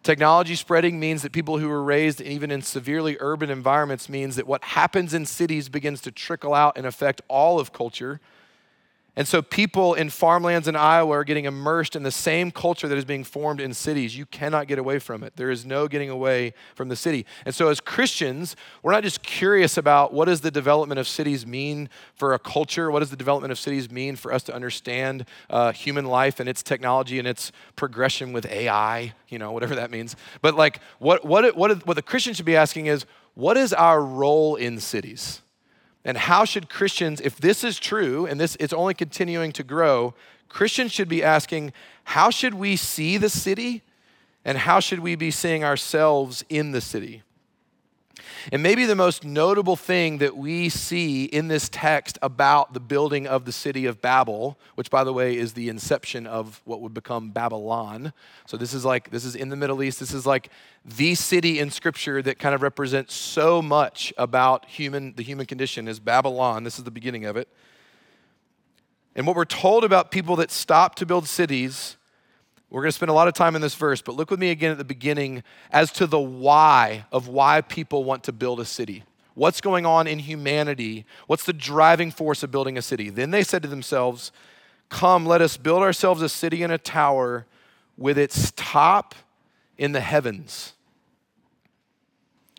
Technology 0.01 0.55
spreading 0.55 0.99
means 0.99 1.23
that 1.23 1.33
people 1.33 1.57
who 1.57 1.67
were 1.67 1.83
raised 1.83 2.21
even 2.21 2.51
in 2.51 2.61
severely 2.61 3.17
urban 3.19 3.49
environments 3.49 4.07
means 4.07 4.37
that 4.37 4.47
what 4.47 4.63
happens 4.63 5.13
in 5.13 5.25
cities 5.25 5.67
begins 5.67 6.01
to 6.01 6.11
trickle 6.11 6.53
out 6.53 6.77
and 6.77 6.87
affect 6.87 7.21
all 7.27 7.59
of 7.59 7.73
culture. 7.73 8.21
And 9.15 9.27
so 9.27 9.41
people 9.41 9.95
in 9.95 10.09
farmlands 10.09 10.67
in 10.67 10.75
Iowa 10.75 11.11
are 11.17 11.23
getting 11.23 11.45
immersed 11.45 11.95
in 11.95 12.03
the 12.03 12.11
same 12.11 12.51
culture 12.51 12.87
that 12.87 12.97
is 12.97 13.05
being 13.05 13.23
formed 13.23 13.59
in 13.59 13.73
cities. 13.73 14.17
You 14.17 14.25
cannot 14.25 14.67
get 14.67 14.79
away 14.79 14.99
from 14.99 15.23
it. 15.23 15.35
There 15.35 15.49
is 15.49 15.65
no 15.65 15.87
getting 15.87 16.09
away 16.09 16.53
from 16.75 16.89
the 16.89 16.95
city. 16.95 17.25
And 17.45 17.53
so 17.53 17.69
as 17.69 17.79
Christians, 17.79 18.55
we're 18.81 18.91
not 18.91 19.03
just 19.03 19.21
curious 19.21 19.77
about 19.77 20.13
what 20.13 20.25
does 20.25 20.41
the 20.41 20.51
development 20.51 20.99
of 20.99 21.07
cities 21.07 21.45
mean 21.45 21.89
for 22.13 22.33
a 22.33 22.39
culture? 22.39 22.91
What 22.91 22.99
does 22.99 23.09
the 23.09 23.17
development 23.17 23.51
of 23.51 23.59
cities 23.59 23.91
mean 23.91 24.15
for 24.15 24.33
us 24.33 24.43
to 24.43 24.55
understand 24.55 25.25
uh, 25.49 25.71
human 25.71 26.05
life 26.05 26.39
and 26.39 26.47
its 26.47 26.63
technology 26.63 27.19
and 27.19 27.27
its 27.27 27.51
progression 27.75 28.31
with 28.31 28.45
AI, 28.45 29.13
you 29.27 29.39
know, 29.39 29.51
whatever 29.51 29.75
that 29.75 29.91
means. 29.91 30.15
But 30.41 30.55
like 30.55 30.79
what, 30.99 31.25
what, 31.25 31.55
what, 31.55 31.85
what 31.85 31.95
the 31.95 32.01
Christian 32.01 32.33
should 32.33 32.45
be 32.45 32.55
asking 32.55 32.85
is, 32.85 33.05
what 33.33 33.57
is 33.57 33.73
our 33.73 34.03
role 34.03 34.55
in 34.55 34.79
cities? 34.79 35.41
And 36.05 36.17
how 36.17 36.45
should 36.45 36.69
Christians, 36.69 37.19
if 37.21 37.37
this 37.37 37.63
is 37.63 37.79
true 37.79 38.25
and 38.25 38.39
this 38.39 38.55
is 38.55 38.73
only 38.73 38.93
continuing 38.93 39.51
to 39.53 39.63
grow, 39.63 40.13
Christians 40.47 40.91
should 40.91 41.09
be 41.09 41.23
asking, 41.23 41.73
how 42.05 42.29
should 42.29 42.53
we 42.53 42.75
see 42.75 43.17
the 43.17 43.29
city 43.29 43.83
and 44.45 44.57
how 44.57 44.79
should 44.79 44.99
we 44.99 45.15
be 45.15 45.31
seeing 45.31 45.63
ourselves 45.63 46.43
in 46.49 46.71
the 46.71 46.81
city? 46.81 47.23
And 48.51 48.63
maybe 48.63 48.85
the 48.85 48.95
most 48.95 49.23
notable 49.23 49.75
thing 49.75 50.19
that 50.19 50.35
we 50.37 50.69
see 50.69 51.25
in 51.25 51.47
this 51.47 51.69
text 51.69 52.17
about 52.21 52.73
the 52.73 52.79
building 52.79 53.27
of 53.27 53.45
the 53.45 53.51
city 53.51 53.85
of 53.85 54.01
Babel, 54.01 54.57
which 54.75 54.89
by 54.89 55.03
the 55.03 55.13
way 55.13 55.37
is 55.37 55.53
the 55.53 55.69
inception 55.69 56.25
of 56.27 56.61
what 56.65 56.81
would 56.81 56.93
become 56.93 57.31
Babylon. 57.31 58.13
So 58.45 58.57
this 58.57 58.73
is 58.73 58.85
like 58.85 59.09
this 59.11 59.25
is 59.25 59.35
in 59.35 59.49
the 59.49 59.55
Middle 59.55 59.83
East. 59.83 59.99
This 59.99 60.13
is 60.13 60.25
like 60.25 60.49
the 60.83 61.15
city 61.15 61.59
in 61.59 61.71
scripture 61.71 62.21
that 62.21 62.39
kind 62.39 62.55
of 62.55 62.61
represents 62.61 63.13
so 63.13 63.61
much 63.61 64.13
about 64.17 64.65
human 64.65 65.13
the 65.15 65.23
human 65.23 65.45
condition 65.45 65.87
is 65.87 65.99
Babylon. 65.99 66.63
This 66.63 66.77
is 66.77 66.85
the 66.85 66.91
beginning 66.91 67.25
of 67.25 67.37
it. 67.37 67.47
And 69.15 69.27
what 69.27 69.35
we're 69.35 69.45
told 69.45 69.83
about 69.83 70.11
people 70.11 70.35
that 70.37 70.51
stop 70.51 70.95
to 70.95 71.05
build 71.05 71.27
cities 71.27 71.97
we're 72.69 72.81
going 72.81 72.89
to 72.89 72.95
spend 72.95 73.09
a 73.09 73.13
lot 73.13 73.27
of 73.27 73.33
time 73.33 73.55
in 73.55 73.61
this 73.61 73.73
verse, 73.73 74.01
but 74.01 74.15
look 74.15 74.29
with 74.29 74.39
me 74.39 74.51
again 74.51 74.71
at 74.71 74.77
the 74.77 74.83
beginning 74.83 75.43
as 75.71 75.91
to 75.93 76.05
the 76.05 76.19
why 76.19 77.05
of 77.11 77.27
why 77.27 77.61
people 77.61 78.03
want 78.03 78.23
to 78.25 78.31
build 78.31 78.59
a 78.59 78.65
city. 78.65 79.03
What's 79.33 79.61
going 79.61 79.85
on 79.85 80.05
in 80.05 80.19
humanity? 80.19 81.05
What's 81.25 81.45
the 81.45 81.53
driving 81.53 82.11
force 82.11 82.43
of 82.43 82.51
building 82.51 82.77
a 82.77 82.81
city? 82.81 83.09
Then 83.09 83.31
they 83.31 83.43
said 83.43 83.61
to 83.63 83.67
themselves, 83.67 84.31
Come, 84.89 85.25
let 85.25 85.41
us 85.41 85.55
build 85.55 85.81
ourselves 85.81 86.21
a 86.21 86.29
city 86.29 86.61
and 86.61 86.73
a 86.73 86.77
tower 86.77 87.45
with 87.97 88.17
its 88.17 88.51
top 88.55 89.15
in 89.77 89.91
the 89.91 90.01
heavens. 90.01 90.73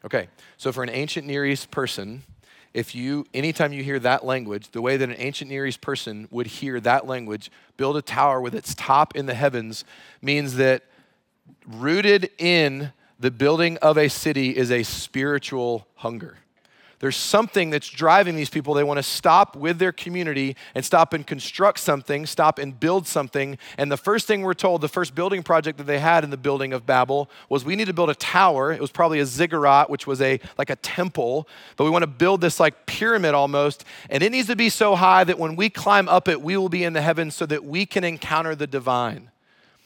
Okay, 0.04 0.28
so 0.56 0.72
for 0.72 0.82
an 0.82 0.90
ancient 0.90 1.26
Near 1.26 1.44
East 1.44 1.70
person, 1.70 2.22
if 2.72 2.94
you 2.94 3.26
anytime 3.34 3.72
you 3.72 3.82
hear 3.82 3.98
that 3.98 4.24
language 4.24 4.70
the 4.70 4.80
way 4.80 4.96
that 4.96 5.08
an 5.08 5.16
ancient 5.18 5.50
near 5.50 5.66
east 5.66 5.80
person 5.80 6.28
would 6.30 6.46
hear 6.46 6.80
that 6.80 7.06
language 7.06 7.50
build 7.76 7.96
a 7.96 8.02
tower 8.02 8.40
with 8.40 8.54
its 8.54 8.74
top 8.74 9.16
in 9.16 9.26
the 9.26 9.34
heavens 9.34 9.84
means 10.22 10.54
that 10.56 10.82
rooted 11.66 12.30
in 12.38 12.92
the 13.18 13.30
building 13.30 13.76
of 13.78 13.98
a 13.98 14.08
city 14.08 14.56
is 14.56 14.70
a 14.70 14.82
spiritual 14.82 15.86
hunger 15.96 16.38
there's 17.00 17.16
something 17.16 17.70
that's 17.70 17.88
driving 17.88 18.36
these 18.36 18.50
people. 18.50 18.74
They 18.74 18.84
want 18.84 18.98
to 18.98 19.02
stop 19.02 19.56
with 19.56 19.78
their 19.78 19.90
community 19.90 20.54
and 20.74 20.84
stop 20.84 21.14
and 21.14 21.26
construct 21.26 21.80
something, 21.80 22.26
stop 22.26 22.58
and 22.58 22.78
build 22.78 23.06
something. 23.06 23.56
And 23.78 23.90
the 23.90 23.96
first 23.96 24.26
thing 24.26 24.42
we're 24.42 24.52
told, 24.52 24.82
the 24.82 24.88
first 24.88 25.14
building 25.14 25.42
project 25.42 25.78
that 25.78 25.84
they 25.84 25.98
had 25.98 26.24
in 26.24 26.30
the 26.30 26.36
building 26.36 26.74
of 26.74 26.84
Babel 26.84 27.30
was 27.48 27.64
we 27.64 27.74
need 27.74 27.86
to 27.86 27.94
build 27.94 28.10
a 28.10 28.14
tower. 28.14 28.70
It 28.70 28.82
was 28.82 28.90
probably 28.90 29.18
a 29.18 29.24
ziggurat, 29.24 29.88
which 29.88 30.06
was 30.06 30.20
a 30.20 30.40
like 30.58 30.68
a 30.68 30.76
temple, 30.76 31.48
but 31.76 31.84
we 31.84 31.90
want 31.90 32.02
to 32.02 32.06
build 32.06 32.42
this 32.42 32.60
like 32.60 32.84
pyramid 32.84 33.32
almost, 33.32 33.84
and 34.10 34.22
it 34.22 34.30
needs 34.30 34.48
to 34.48 34.56
be 34.56 34.68
so 34.68 34.94
high 34.94 35.24
that 35.24 35.38
when 35.38 35.56
we 35.56 35.70
climb 35.70 36.06
up 36.06 36.28
it, 36.28 36.42
we 36.42 36.58
will 36.58 36.68
be 36.68 36.84
in 36.84 36.92
the 36.92 37.02
heavens 37.02 37.34
so 37.34 37.46
that 37.46 37.64
we 37.64 37.86
can 37.86 38.04
encounter 38.04 38.54
the 38.54 38.66
divine. 38.66 39.30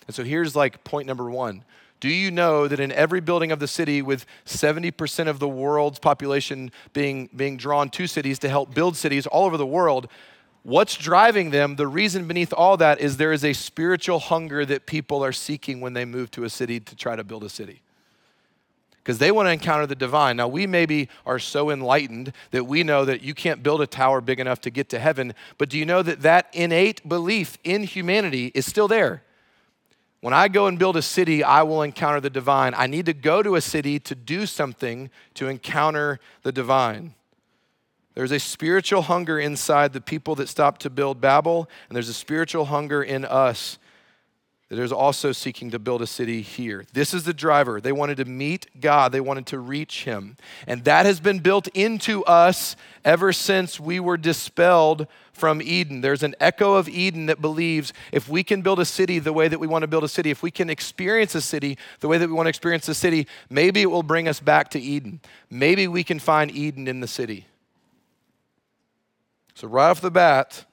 And 0.08 0.16
so 0.16 0.24
here's 0.24 0.56
like 0.56 0.82
point 0.82 1.06
number 1.06 1.30
1 1.30 1.62
do 2.04 2.10
you 2.10 2.30
know 2.30 2.68
that 2.68 2.80
in 2.80 2.92
every 2.92 3.22
building 3.22 3.50
of 3.50 3.60
the 3.60 3.66
city, 3.66 4.02
with 4.02 4.26
70% 4.44 5.26
of 5.26 5.38
the 5.38 5.48
world's 5.48 5.98
population 5.98 6.70
being, 6.92 7.30
being 7.34 7.56
drawn 7.56 7.88
to 7.88 8.06
cities 8.06 8.38
to 8.40 8.48
help 8.50 8.74
build 8.74 8.94
cities 8.94 9.26
all 9.26 9.46
over 9.46 9.56
the 9.56 9.64
world, 9.64 10.08
what's 10.64 10.98
driving 10.98 11.48
them, 11.48 11.76
the 11.76 11.86
reason 11.86 12.28
beneath 12.28 12.52
all 12.52 12.76
that 12.76 13.00
is 13.00 13.16
there 13.16 13.32
is 13.32 13.42
a 13.42 13.54
spiritual 13.54 14.18
hunger 14.18 14.66
that 14.66 14.84
people 14.84 15.24
are 15.24 15.32
seeking 15.32 15.80
when 15.80 15.94
they 15.94 16.04
move 16.04 16.30
to 16.32 16.44
a 16.44 16.50
city 16.50 16.78
to 16.78 16.94
try 16.94 17.16
to 17.16 17.24
build 17.24 17.42
a 17.42 17.48
city 17.48 17.80
because 18.98 19.16
they 19.16 19.30
want 19.30 19.46
to 19.46 19.52
encounter 19.52 19.86
the 19.86 19.94
divine. 19.94 20.36
Now, 20.36 20.48
we 20.48 20.66
maybe 20.66 21.08
are 21.24 21.38
so 21.38 21.70
enlightened 21.70 22.34
that 22.50 22.66
we 22.66 22.82
know 22.82 23.06
that 23.06 23.22
you 23.22 23.32
can't 23.32 23.62
build 23.62 23.80
a 23.80 23.86
tower 23.86 24.20
big 24.20 24.40
enough 24.40 24.60
to 24.60 24.70
get 24.70 24.90
to 24.90 24.98
heaven, 24.98 25.32
but 25.56 25.70
do 25.70 25.78
you 25.78 25.86
know 25.86 26.02
that 26.02 26.20
that 26.20 26.48
innate 26.52 27.08
belief 27.08 27.56
in 27.64 27.84
humanity 27.84 28.52
is 28.54 28.66
still 28.66 28.88
there? 28.88 29.22
When 30.24 30.32
I 30.32 30.48
go 30.48 30.68
and 30.68 30.78
build 30.78 30.96
a 30.96 31.02
city, 31.02 31.44
I 31.44 31.64
will 31.64 31.82
encounter 31.82 32.18
the 32.18 32.30
divine. 32.30 32.72
I 32.74 32.86
need 32.86 33.04
to 33.04 33.12
go 33.12 33.42
to 33.42 33.56
a 33.56 33.60
city 33.60 33.98
to 34.00 34.14
do 34.14 34.46
something 34.46 35.10
to 35.34 35.48
encounter 35.48 36.18
the 36.42 36.50
divine. 36.50 37.12
There's 38.14 38.32
a 38.32 38.40
spiritual 38.40 39.02
hunger 39.02 39.38
inside 39.38 39.92
the 39.92 40.00
people 40.00 40.34
that 40.36 40.48
stopped 40.48 40.80
to 40.80 40.88
build 40.88 41.20
Babel, 41.20 41.68
and 41.90 41.94
there's 41.94 42.08
a 42.08 42.14
spiritual 42.14 42.64
hunger 42.64 43.02
in 43.02 43.26
us 43.26 43.76
that 44.68 44.78
is 44.78 44.92
also 44.92 45.30
seeking 45.32 45.70
to 45.70 45.78
build 45.78 46.00
a 46.00 46.06
city 46.06 46.40
here. 46.40 46.84
This 46.92 47.12
is 47.12 47.24
the 47.24 47.34
driver. 47.34 47.80
They 47.80 47.92
wanted 47.92 48.16
to 48.16 48.24
meet 48.24 48.80
God, 48.80 49.12
they 49.12 49.20
wanted 49.20 49.46
to 49.46 49.58
reach 49.58 50.04
Him. 50.04 50.36
And 50.66 50.84
that 50.84 51.06
has 51.06 51.20
been 51.20 51.40
built 51.40 51.68
into 51.68 52.24
us 52.24 52.74
ever 53.04 53.32
since 53.32 53.78
we 53.78 54.00
were 54.00 54.16
dispelled 54.16 55.06
from 55.32 55.60
Eden. 55.60 56.00
There's 56.00 56.22
an 56.22 56.34
echo 56.40 56.74
of 56.74 56.88
Eden 56.88 57.26
that 57.26 57.40
believes 57.40 57.92
if 58.12 58.28
we 58.28 58.42
can 58.42 58.62
build 58.62 58.80
a 58.80 58.84
city 58.84 59.18
the 59.18 59.32
way 59.32 59.48
that 59.48 59.58
we 59.58 59.66
want 59.66 59.82
to 59.82 59.88
build 59.88 60.04
a 60.04 60.08
city, 60.08 60.30
if 60.30 60.42
we 60.42 60.50
can 60.50 60.70
experience 60.70 61.34
a 61.34 61.42
city 61.42 61.76
the 62.00 62.08
way 62.08 62.18
that 62.18 62.28
we 62.28 62.32
want 62.32 62.46
to 62.46 62.50
experience 62.50 62.88
a 62.88 62.94
city, 62.94 63.26
maybe 63.50 63.82
it 63.82 63.90
will 63.90 64.02
bring 64.02 64.28
us 64.28 64.40
back 64.40 64.70
to 64.70 64.80
Eden. 64.80 65.20
Maybe 65.50 65.86
we 65.88 66.04
can 66.04 66.18
find 66.18 66.50
Eden 66.50 66.88
in 66.88 67.00
the 67.00 67.08
city. 67.08 67.46
So, 69.54 69.68
right 69.68 69.90
off 69.90 70.00
the 70.00 70.10
bat, 70.10 70.64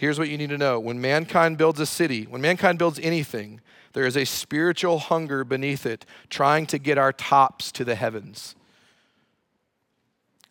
here's 0.00 0.18
what 0.18 0.30
you 0.30 0.38
need 0.38 0.48
to 0.48 0.56
know. 0.56 0.80
When 0.80 0.98
mankind 0.98 1.58
builds 1.58 1.78
a 1.78 1.84
city, 1.84 2.24
when 2.24 2.40
mankind 2.40 2.78
builds 2.78 2.98
anything, 3.00 3.60
there 3.92 4.06
is 4.06 4.16
a 4.16 4.24
spiritual 4.24 4.98
hunger 4.98 5.44
beneath 5.44 5.84
it, 5.84 6.06
trying 6.30 6.64
to 6.68 6.78
get 6.78 6.96
our 6.96 7.12
tops 7.12 7.70
to 7.72 7.84
the 7.84 7.94
heavens. 7.94 8.54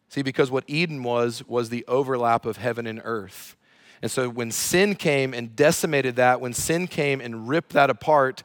See, 0.08 0.22
because 0.22 0.52
what 0.52 0.66
Eden 0.68 1.02
was, 1.02 1.44
was 1.48 1.70
the 1.70 1.84
overlap 1.88 2.46
of 2.46 2.58
heaven 2.58 2.86
and 2.86 3.02
earth. 3.04 3.58
And 4.04 4.12
so 4.12 4.30
when 4.30 4.52
sin 4.52 4.94
came 4.94 5.34
and 5.34 5.56
decimated 5.56 6.16
that, 6.18 6.40
when 6.40 6.54
sin 6.54 6.86
came 6.86 7.20
and 7.20 7.50
ripped 7.50 7.74
that 7.74 7.90
apart, 7.90 8.44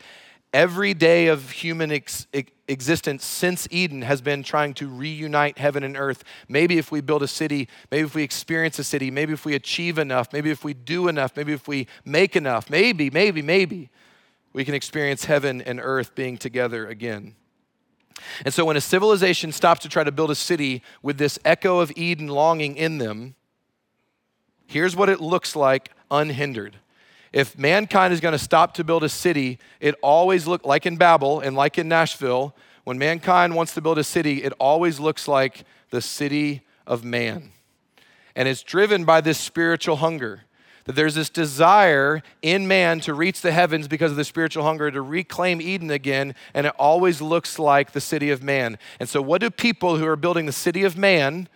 every 0.55 0.95
day 0.95 1.27
of 1.27 1.51
human 1.51 1.93
ex- 1.93 2.27
existence 2.69 3.25
since 3.27 3.69
Eden 3.71 4.01
has 4.01 4.23
been 4.23 4.43
trying 4.43 4.73
to 4.75 4.89
reunite 4.89 5.59
heaven 5.59 5.83
and 5.83 5.97
earth. 5.97 6.25
Maybe 6.49 6.79
if 6.79 6.91
we 6.91 7.03
build 7.03 7.23
a 7.23 7.29
city, 7.29 7.69
maybe 7.91 8.07
if 8.07 8.15
we 8.15 8.23
experience 8.23 8.79
a 8.79 8.85
city, 8.85 9.11
maybe 9.11 9.35
if 9.35 9.45
we 9.45 9.55
achieve 9.55 9.99
enough, 9.99 10.33
maybe 10.33 10.51
if 10.51 10.65
we 10.65 10.73
do 10.73 11.09
enough, 11.09 11.37
maybe 11.37 11.53
if 11.53 11.69
we 11.69 11.87
make 12.07 12.37
enough, 12.37 12.71
maybe, 12.71 13.11
maybe, 13.11 13.43
maybe, 13.43 13.91
we 14.55 14.65
can 14.65 14.75
experience 14.75 15.27
heaven 15.27 15.61
and 15.61 15.81
earth 15.83 16.15
being 16.15 16.39
together 16.39 16.87
again. 16.87 17.35
And 18.45 18.55
so 18.55 18.65
when 18.65 18.77
a 18.77 18.81
civilization 18.81 19.53
stops 19.53 19.83
to 19.83 19.89
try 19.89 20.05
to 20.05 20.13
build 20.13 20.31
a 20.31 20.37
city 20.37 20.83
with 21.03 21.19
this 21.19 21.39
echo 21.45 21.81
of 21.81 21.93
Eden 21.97 22.29
longing 22.29 22.77
in 22.77 22.99
them, 22.99 23.35
Here's 24.67 24.97
what 24.97 25.09
it 25.09 25.21
looks 25.21 25.55
like 25.55 25.91
unhindered. 26.11 26.77
If 27.35 27.59
mankind 27.59 28.15
is 28.15 28.21
going 28.21 28.31
to 28.31 28.39
stop 28.39 28.75
to 28.75 28.85
build 28.85 29.03
a 29.03 29.09
city, 29.09 29.59
it 29.81 29.97
always 30.03 30.47
looks 30.47 30.65
like 30.65 30.87
in 30.87 30.97
Babel 30.97 31.41
and 31.41 31.57
like 31.57 31.79
in 31.79 31.89
Nashville, 31.89 32.55
when 32.85 32.97
mankind 32.97 33.57
wants 33.57 33.75
to 33.75 33.81
build 33.81 33.99
a 33.99 34.05
city, 34.05 34.45
it 34.45 34.53
always 34.61 35.01
looks 35.01 35.27
like 35.27 35.65
the 35.91 36.01
city 36.01 36.63
of 36.87 37.03
man. 37.03 37.51
And 38.37 38.47
it's 38.47 38.63
driven 38.63 39.05
by 39.05 39.21
this 39.21 39.37
spiritual 39.37 39.97
hunger. 39.97 40.45
That 40.85 40.95
there's 40.95 41.17
this 41.17 41.29
desire 41.29 42.23
in 42.41 42.69
man 42.69 43.01
to 43.01 43.15
reach 43.15 43.41
the 43.41 43.51
heavens 43.51 43.89
because 43.89 44.13
of 44.13 44.17
the 44.17 44.23
spiritual 44.23 44.63
hunger 44.63 44.93
to 44.93 45.03
reclaim 45.03 45.61
Eden 45.61 45.91
again, 45.91 46.37
and 46.53 46.69
it 46.69 46.75
always 46.79 47.21
looks 47.21 47.59
like 47.59 47.91
the 47.91 48.01
city 48.01 48.31
of 48.31 48.45
man. 48.45 48.79
And 49.01 49.09
so, 49.09 49.21
what 49.21 49.41
do 49.41 49.51
people 49.51 49.97
who 49.97 50.07
are 50.07 50.15
building 50.15 50.47
the 50.47 50.53
city 50.53 50.85
of 50.85 50.97
man 50.97 51.49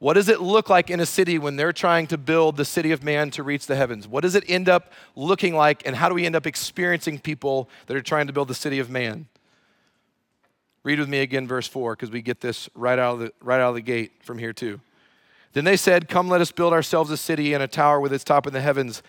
what 0.00 0.14
does 0.14 0.30
it 0.30 0.40
look 0.40 0.70
like 0.70 0.88
in 0.88 0.98
a 0.98 1.06
city 1.06 1.38
when 1.38 1.56
they're 1.56 1.74
trying 1.74 2.06
to 2.06 2.16
build 2.16 2.56
the 2.56 2.64
city 2.64 2.90
of 2.90 3.04
man 3.04 3.30
to 3.32 3.42
reach 3.42 3.66
the 3.66 3.76
heavens? 3.76 4.08
What 4.08 4.22
does 4.22 4.34
it 4.34 4.44
end 4.48 4.66
up 4.66 4.92
looking 5.14 5.54
like, 5.54 5.86
and 5.86 5.94
how 5.94 6.08
do 6.08 6.14
we 6.14 6.24
end 6.24 6.34
up 6.34 6.46
experiencing 6.46 7.18
people 7.18 7.68
that 7.86 7.94
are 7.94 8.00
trying 8.00 8.26
to 8.26 8.32
build 8.32 8.48
the 8.48 8.54
city 8.54 8.78
of 8.78 8.88
man? 8.88 9.26
Read 10.84 10.98
with 10.98 11.10
me 11.10 11.18
again, 11.18 11.46
verse 11.46 11.68
4, 11.68 11.96
because 11.96 12.10
we 12.10 12.22
get 12.22 12.40
this 12.40 12.70
right 12.74 12.98
out, 12.98 13.14
of 13.14 13.20
the, 13.20 13.32
right 13.42 13.60
out 13.60 13.68
of 13.68 13.74
the 13.74 13.82
gate 13.82 14.12
from 14.22 14.38
here, 14.38 14.54
too. 14.54 14.80
Then 15.52 15.64
they 15.64 15.76
said, 15.76 16.08
Come, 16.08 16.30
let 16.30 16.40
us 16.40 16.50
build 16.50 16.72
ourselves 16.72 17.10
a 17.10 17.18
city 17.18 17.52
and 17.52 17.62
a 17.62 17.68
tower 17.68 18.00
with 18.00 18.14
its 18.14 18.24
top 18.24 18.46
in 18.46 18.54
the 18.54 18.62
heavens, 18.62 19.02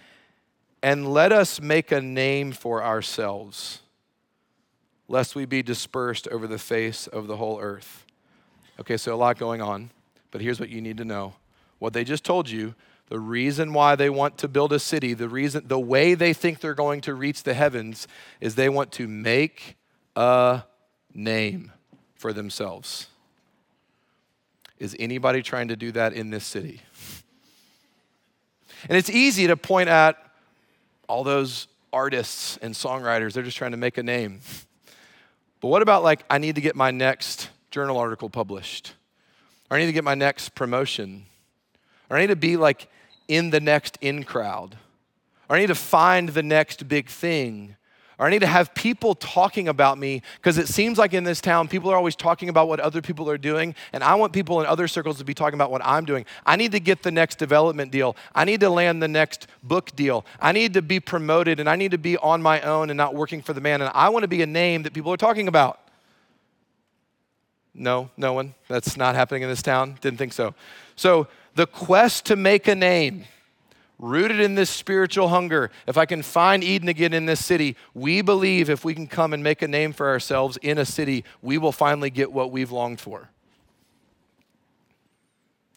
and 0.84 1.14
let 1.14 1.32
us 1.32 1.62
make 1.62 1.94
a 1.94 2.02
name 2.02 2.52
for 2.52 2.84
ourselves, 2.84 3.80
lest 5.08 5.36
we 5.36 5.46
be 5.46 5.64
dispersed 5.64 6.28
over 6.28 6.48
the 6.48 6.60
face 6.60 7.08
of 7.08 7.28
the 7.28 7.38
whole 7.38 7.62
earth. 7.62 8.06
Okay, 8.78 8.98
so 8.98 9.14
a 9.14 9.16
lot 9.16 9.38
going 9.38 9.62
on. 9.62 9.90
But 10.32 10.42
here's 10.42 10.60
what 10.60 10.70
you 10.70 10.82
need 10.82 10.98
to 10.98 11.06
know 11.06 11.36
what 11.80 11.94
they 11.94 12.04
just 12.04 12.24
told 12.24 12.50
you 12.50 12.76
the 13.12 13.20
reason 13.20 13.74
why 13.74 13.98
they 13.98 14.10
want 14.10 14.38
to 14.38 14.48
build 14.48 14.72
a 14.72 14.80
city, 14.80 15.14
the 15.14 15.28
reason, 15.28 15.68
the 15.68 15.78
way 15.78 16.14
they 16.14 16.32
think 16.32 16.62
they're 16.62 16.74
going 16.74 17.02
to 17.02 17.14
reach 17.14 17.44
the 17.44 17.54
heavens 17.54 18.08
is 18.40 18.56
they 18.56 18.70
want 18.70 18.94
to 18.94 19.06
make 19.06 19.76
a 20.16 20.64
name 21.14 21.74
for 22.16 22.32
themselves. 22.32 23.08
Is 24.80 24.96
anybody 24.98 25.42
trying 25.42 25.68
to 25.68 25.76
do 25.76 25.92
that 25.92 26.14
in 26.14 26.30
this 26.30 26.46
city? 26.46 26.82
And 28.88 28.98
it's 28.98 29.10
easy 29.10 29.46
to 29.48 29.58
point 29.58 29.90
at 29.90 30.18
all 31.10 31.26
those 31.26 31.68
artists 31.92 32.56
and 32.62 32.74
songwriters, 32.74 33.34
they're 33.34 33.44
just 33.44 33.58
trying 33.58 33.72
to 33.72 33.78
make 33.78 33.98
a 33.98 34.04
name. 34.04 34.40
But 35.60 35.68
what 35.68 35.82
about, 35.82 36.02
like, 36.02 36.24
I 36.30 36.38
need 36.38 36.56
to 36.56 36.62
get 36.62 36.78
my 36.78 36.92
next 36.92 37.50
journal 37.72 37.98
article 37.98 38.30
published? 38.30 38.94
Or 39.72 39.78
I 39.78 39.80
need 39.80 39.86
to 39.86 39.94
get 39.94 40.04
my 40.04 40.16
next 40.16 40.54
promotion, 40.54 41.26
or 42.10 42.18
I 42.18 42.22
need 42.22 42.28
to 42.28 42.36
be 42.36 42.58
like 42.58 42.90
in 43.30 43.52
the 43.52 43.62
next 43.62 43.98
in 44.02 44.26
crowd, 44.26 44.78
or 45.50 45.56
I 45.56 45.60
need 45.60 45.68
to 45.68 45.76
find 45.76 46.28
the 46.30 46.44
next 46.44 46.90
big 46.90 47.08
thing, 47.08 47.78
or 48.20 48.28
I 48.28 48.30
need 48.30 48.40
to 48.40 48.48
have 48.48 48.76
people 48.76 49.16
talking 49.16 49.70
about 49.70 49.98
me 49.98 50.24
because 50.36 50.58
it 50.58 50.68
seems 50.68 50.98
like 50.98 51.14
in 51.14 51.24
this 51.24 51.40
town, 51.40 51.70
people 51.70 51.90
are 51.90 51.96
always 51.96 52.18
talking 52.18 52.50
about 52.50 52.68
what 52.68 52.82
other 52.82 53.02
people 53.02 53.30
are 53.30 53.38
doing, 53.38 53.74
and 53.94 54.04
I 54.04 54.16
want 54.16 54.34
people 54.34 54.60
in 54.60 54.68
other 54.68 54.90
circles 54.90 55.18
to 55.20 55.24
be 55.24 55.34
talking 55.34 55.56
about 55.56 55.72
what 55.72 55.82
I'm 55.86 56.04
doing. 56.04 56.26
I 56.46 56.58
need 56.58 56.74
to 56.74 56.82
get 56.82 57.02
the 57.02 57.12
next 57.12 57.40
development 57.40 57.94
deal. 57.94 58.18
I 58.36 58.44
need 58.44 58.60
to 58.60 58.70
land 58.70 59.02
the 59.02 59.08
next 59.08 59.48
book 59.64 59.96
deal. 59.96 60.26
I 60.42 60.52
need 60.52 60.74
to 60.74 60.82
be 60.82 61.00
promoted, 61.00 61.62
and 61.62 61.70
I 61.70 61.78
need 61.78 61.92
to 61.92 61.98
be 61.98 62.18
on 62.18 62.42
my 62.42 62.60
own 62.60 62.90
and 62.90 62.98
not 62.98 63.16
working 63.16 63.42
for 63.42 63.54
the 63.54 63.62
man. 63.62 63.82
And 63.82 63.90
I 63.96 64.10
want 64.10 64.24
to 64.24 64.28
be 64.28 64.42
a 64.42 64.48
name 64.48 64.84
that 64.84 64.94
people 64.94 65.14
are 65.14 65.18
talking 65.18 65.48
about. 65.48 65.80
No, 67.74 68.10
no 68.18 68.34
one. 68.34 68.54
That's 68.68 68.98
not 68.98 69.16
happening 69.16 69.44
in 69.44 69.50
this 69.50 69.62
town. 69.62 69.98
Didn't 70.02 70.18
think 70.18 70.34
so. 70.34 70.54
So, 70.96 71.28
the 71.56 71.68
quest 71.68 72.26
to 72.26 72.36
make 72.36 72.68
a 72.68 72.76
name 72.76 73.26
rooted 74.00 74.40
in 74.40 74.56
this 74.56 74.70
spiritual 74.70 75.28
hunger. 75.30 75.70
If 75.88 75.98
I 75.98 76.06
can 76.06 76.24
find 76.24 76.64
Eden 76.64 76.90
again 76.90 77.14
in 77.14 77.28
this 77.28 77.44
city, 77.44 77.78
we 77.94 78.22
believe 78.22 78.70
if 78.70 78.84
we 78.84 78.96
can 78.96 79.08
come 79.08 79.32
and 79.32 79.44
make 79.44 79.62
a 79.62 79.68
name 79.68 79.94
for 79.94 80.10
ourselves 80.10 80.58
in 80.62 80.78
a 80.78 80.86
city, 80.86 81.24
we 81.42 81.58
will 81.58 81.72
finally 81.72 82.10
get 82.10 82.32
what 82.32 82.52
we've 82.52 82.72
longed 82.72 83.00
for. 83.00 83.30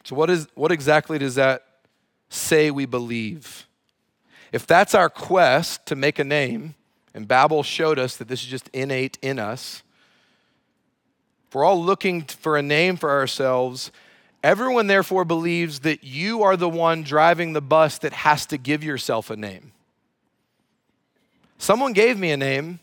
So, 0.04 0.16
what, 0.16 0.30
is, 0.30 0.48
what 0.54 0.72
exactly 0.72 1.18
does 1.18 1.36
that 1.36 1.64
say 2.28 2.70
we 2.70 2.86
believe? 2.86 3.66
If 4.52 4.66
that's 4.66 4.94
our 4.94 5.10
quest 5.10 5.86
to 5.86 5.96
make 5.96 6.18
a 6.18 6.24
name, 6.24 6.74
and 7.14 7.28
Babel 7.28 7.62
showed 7.62 7.98
us 7.98 8.16
that 8.16 8.28
this 8.28 8.42
is 8.42 8.48
just 8.48 8.68
innate 8.72 9.18
in 9.22 9.38
us, 9.38 9.82
we're 11.54 11.64
all 11.64 11.82
looking 11.82 12.22
for 12.22 12.56
a 12.56 12.62
name 12.62 12.96
for 12.96 13.10
ourselves, 13.10 13.92
Everyone, 14.44 14.88
therefore, 14.88 15.24
believes 15.24 15.80
that 15.80 16.04
you 16.04 16.42
are 16.42 16.54
the 16.54 16.68
one 16.68 17.02
driving 17.02 17.54
the 17.54 17.62
bus 17.62 17.96
that 18.00 18.12
has 18.12 18.44
to 18.46 18.58
give 18.58 18.84
yourself 18.84 19.30
a 19.30 19.36
name. 19.36 19.72
Someone 21.56 21.94
gave 21.94 22.18
me 22.18 22.30
a 22.30 22.36
name, 22.36 22.78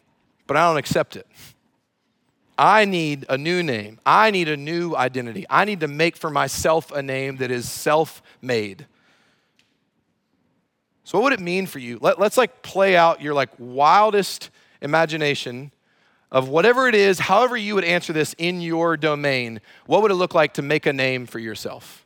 but 0.48 0.58
I 0.58 0.68
don't 0.68 0.78
accept 0.78 1.16
it. 1.16 1.28
I 2.58 2.86
need 2.86 3.28
a 3.30 3.38
new 3.38 3.62
name. 3.62 4.00
I 4.08 4.32
need 4.32 4.50
a 4.50 4.58
new 4.58 4.96
identity. 4.96 5.46
I 5.52 5.66
need 5.66 5.82
to 5.82 5.88
make 5.88 6.18
for 6.18 6.32
myself 6.32 6.92
a 6.92 7.04
name 7.04 7.38
that 7.38 7.52
is 7.52 7.70
self 7.70 8.24
made. 8.42 8.88
So, 11.04 11.20
what 11.20 11.26
would 11.26 11.34
it 11.34 11.42
mean 11.42 11.68
for 11.68 11.78
you? 11.78 12.00
Let, 12.02 12.20
us 12.20 12.38
like 12.38 12.64
play 12.64 12.96
out 12.96 13.22
your 13.22 13.36
like 13.36 13.52
wildest 13.60 14.50
imagination 14.82 15.72
of 16.32 16.48
whatever 16.48 16.88
it 16.88 16.96
is, 16.96 17.20
however 17.20 17.58
you 17.58 17.76
would 17.76 17.84
answer 17.84 18.14
this 18.14 18.34
in 18.38 18.62
your 18.62 18.96
domain, 18.96 19.60
what 19.86 20.02
would 20.02 20.12
it 20.12 20.16
look 20.16 20.34
like 20.34 20.54
to 20.54 20.62
make 20.62 20.86
a 20.86 20.94
name 20.94 21.26
for 21.26 21.40
yourself? 21.40 22.06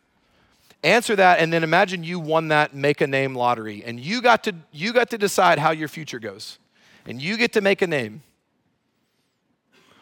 Answer 0.84 1.16
that 1.16 1.40
and 1.40 1.52
then 1.52 1.64
imagine 1.64 2.04
you 2.04 2.20
won 2.20 2.50
that 2.50 2.76
make 2.76 3.02
a 3.02 3.08
name 3.08 3.36
lottery 3.36 3.84
and 3.84 4.00
you 4.00 4.22
got 4.22 4.44
to 4.44 4.54
you 4.72 4.94
got 4.94 5.10
to 5.12 5.18
decide 5.18 5.58
how 5.58 5.72
your 5.72 5.88
future 5.88 6.20
goes. 6.20 6.60
And 7.08 7.22
you 7.22 7.38
get 7.38 7.54
to 7.54 7.62
make 7.62 7.82
a 7.82 7.88
name. 7.88 8.24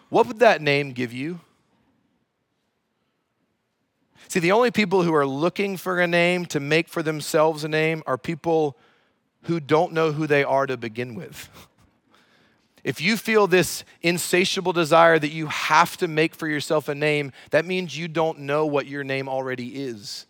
What 0.09 0.27
would 0.27 0.39
that 0.39 0.61
name 0.61 0.91
give 0.91 1.11
you? 1.11 1.41
See, 4.29 4.39
the 4.39 4.51
only 4.51 4.71
people 4.71 5.03
who 5.03 5.13
are 5.13 5.27
looking 5.27 5.75
for 5.77 5.99
a 5.99 6.07
name 6.07 6.45
to 6.47 6.59
make 6.59 6.87
for 6.87 7.03
themselves 7.03 7.63
a 7.63 7.67
name 7.67 8.03
are 8.07 8.17
people 8.17 8.77
who 9.43 9.59
don't 9.59 9.91
know 9.91 10.11
who 10.11 10.27
they 10.27 10.43
are 10.43 10.65
to 10.65 10.77
begin 10.77 11.15
with. 11.15 11.49
If 12.83 12.99
you 12.99 13.15
feel 13.15 13.47
this 13.47 13.83
insatiable 14.01 14.73
desire 14.73 15.17
that 15.17 15.31
you 15.31 15.47
have 15.47 15.95
to 15.97 16.07
make 16.07 16.35
for 16.35 16.47
yourself 16.47 16.89
a 16.89 16.95
name, 16.95 17.31
that 17.51 17.65
means 17.65 17.97
you 17.97 18.07
don't 18.07 18.39
know 18.39 18.65
what 18.65 18.87
your 18.87 19.03
name 19.03 19.29
already 19.29 19.83
is. 19.83 20.25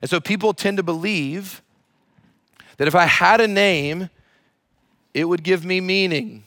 And 0.00 0.10
so 0.10 0.20
people 0.20 0.54
tend 0.54 0.78
to 0.78 0.82
believe 0.82 1.60
that 2.78 2.88
if 2.88 2.94
I 2.94 3.04
had 3.04 3.40
a 3.40 3.48
name, 3.48 4.08
it 5.12 5.24
would 5.24 5.42
give 5.42 5.64
me 5.64 5.80
meaning. 5.80 6.44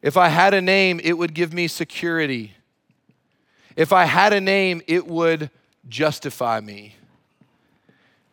If 0.00 0.16
I 0.16 0.28
had 0.28 0.54
a 0.54 0.60
name, 0.60 1.00
it 1.04 1.12
would 1.12 1.34
give 1.34 1.52
me 1.52 1.68
security. 1.68 2.54
If 3.76 3.92
I 3.92 4.04
had 4.04 4.32
a 4.32 4.40
name, 4.40 4.82
it 4.88 5.06
would 5.06 5.50
justify 5.88 6.60
me. 6.60 6.96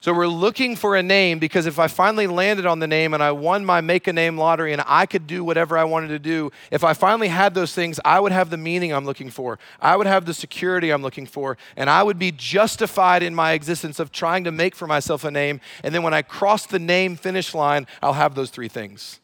So 0.02 0.14
we're 0.14 0.28
looking 0.28 0.78
for 0.78 0.96
a 0.96 1.04
name 1.04 1.40
because 1.40 1.66
if 1.66 1.78
I 1.78 1.88
finally 1.88 2.26
landed 2.26 2.66
on 2.66 2.80
the 2.80 2.88
name 2.88 3.14
and 3.14 3.22
I 3.22 3.34
won 3.34 3.66
my 3.66 3.82
make 3.82 4.08
a 4.08 4.14
name 4.14 4.38
lottery 4.38 4.72
and 4.72 4.82
I 4.88 5.06
could 5.06 5.28
do 5.28 5.44
whatever 5.44 5.78
I 5.78 5.84
wanted 5.84 6.08
to 6.10 6.20
do, 6.20 6.52
if 6.72 6.86
I 6.86 6.94
finally 6.94 7.28
had 7.28 7.54
those 7.54 7.74
things, 7.74 8.00
I 8.06 8.22
would 8.22 8.32
have 8.32 8.50
the 8.50 8.56
meaning 8.56 8.94
I'm 8.94 9.04
looking 9.04 9.30
for. 9.30 9.60
I 9.82 9.98
would 9.98 10.08
have 10.08 10.26
the 10.26 10.34
security 10.34 10.92
I'm 10.92 11.02
looking 11.02 11.26
for. 11.26 11.58
And 11.76 11.90
I 11.90 12.04
would 12.04 12.18
be 12.18 12.32
justified 12.32 13.24
in 13.24 13.36
my 13.36 13.52
existence 13.52 14.00
of 14.00 14.10
trying 14.10 14.46
to 14.46 14.54
make 14.54 14.74
for 14.74 14.88
myself 14.88 15.26
a 15.26 15.32
name. 15.32 15.60
And 15.84 15.94
then 15.94 16.02
when 16.02 16.14
I 16.14 16.22
cross 16.22 16.66
the 16.66 16.80
name 16.80 17.18
finish 17.18 17.54
line, 17.54 17.86
I'll 18.02 18.14
have 18.14 18.36
those 18.36 18.52
three 18.52 18.70
things. 18.70 19.20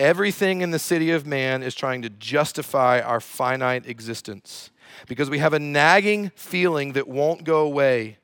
Everything 0.00 0.62
in 0.62 0.72
the 0.72 0.80
city 0.80 1.12
of 1.12 1.24
man 1.24 1.62
is 1.62 1.76
trying 1.76 2.02
to 2.02 2.10
justify 2.10 3.00
our 3.00 3.20
finite 3.20 3.86
existence 3.86 4.70
because 5.06 5.30
we 5.30 5.38
have 5.38 5.52
a 5.52 5.58
nagging 5.60 6.32
feeling 6.34 6.94
that 6.94 7.06
won't 7.06 7.44
go 7.44 7.60
away 7.60 8.18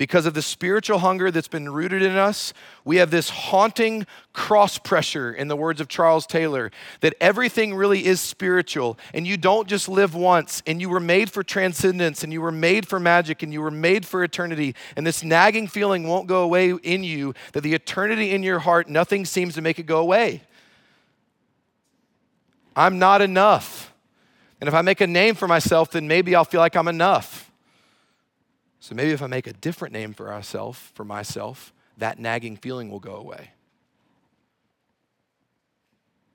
because 0.00 0.24
of 0.24 0.32
the 0.32 0.40
spiritual 0.40 1.00
hunger 1.00 1.30
that's 1.30 1.46
been 1.46 1.68
rooted 1.68 2.00
in 2.00 2.16
us, 2.16 2.54
we 2.86 2.96
have 2.96 3.10
this 3.10 3.28
haunting 3.28 4.06
cross 4.32 4.78
pressure, 4.78 5.30
in 5.30 5.48
the 5.48 5.56
words 5.56 5.78
of 5.78 5.88
Charles 5.88 6.26
Taylor, 6.26 6.70
that 7.00 7.14
everything 7.20 7.74
really 7.74 8.06
is 8.06 8.18
spiritual 8.18 8.98
and 9.12 9.26
you 9.26 9.36
don't 9.36 9.68
just 9.68 9.90
live 9.90 10.14
once 10.14 10.62
and 10.66 10.80
you 10.80 10.88
were 10.88 11.00
made 11.00 11.30
for 11.30 11.42
transcendence 11.42 12.24
and 12.24 12.32
you 12.32 12.40
were 12.40 12.50
made 12.50 12.88
for 12.88 12.98
magic 12.98 13.42
and 13.42 13.52
you 13.52 13.60
were 13.60 13.70
made 13.70 14.06
for 14.06 14.24
eternity. 14.24 14.74
And 14.96 15.06
this 15.06 15.22
nagging 15.22 15.68
feeling 15.68 16.08
won't 16.08 16.26
go 16.26 16.44
away 16.44 16.70
in 16.70 17.04
you 17.04 17.34
that 17.52 17.60
the 17.60 17.74
eternity 17.74 18.30
in 18.30 18.42
your 18.42 18.60
heart, 18.60 18.88
nothing 18.88 19.26
seems 19.26 19.52
to 19.56 19.60
make 19.60 19.78
it 19.78 19.82
go 19.82 19.98
away. 19.98 20.40
I'm 22.74 22.98
not 22.98 23.20
enough. 23.20 23.92
And 24.62 24.68
if 24.68 24.72
I 24.72 24.80
make 24.80 25.02
a 25.02 25.06
name 25.06 25.34
for 25.34 25.46
myself, 25.46 25.90
then 25.90 26.08
maybe 26.08 26.34
I'll 26.34 26.46
feel 26.46 26.62
like 26.62 26.74
I'm 26.74 26.88
enough. 26.88 27.49
So 28.80 28.94
maybe 28.94 29.10
if 29.10 29.22
I 29.22 29.26
make 29.26 29.46
a 29.46 29.52
different 29.52 29.92
name 29.92 30.14
for 30.14 30.32
ourselves, 30.32 30.78
for 30.94 31.04
myself, 31.04 31.72
that 31.98 32.18
nagging 32.18 32.56
feeling 32.56 32.90
will 32.90 33.00
go 33.00 33.14
away. 33.14 33.50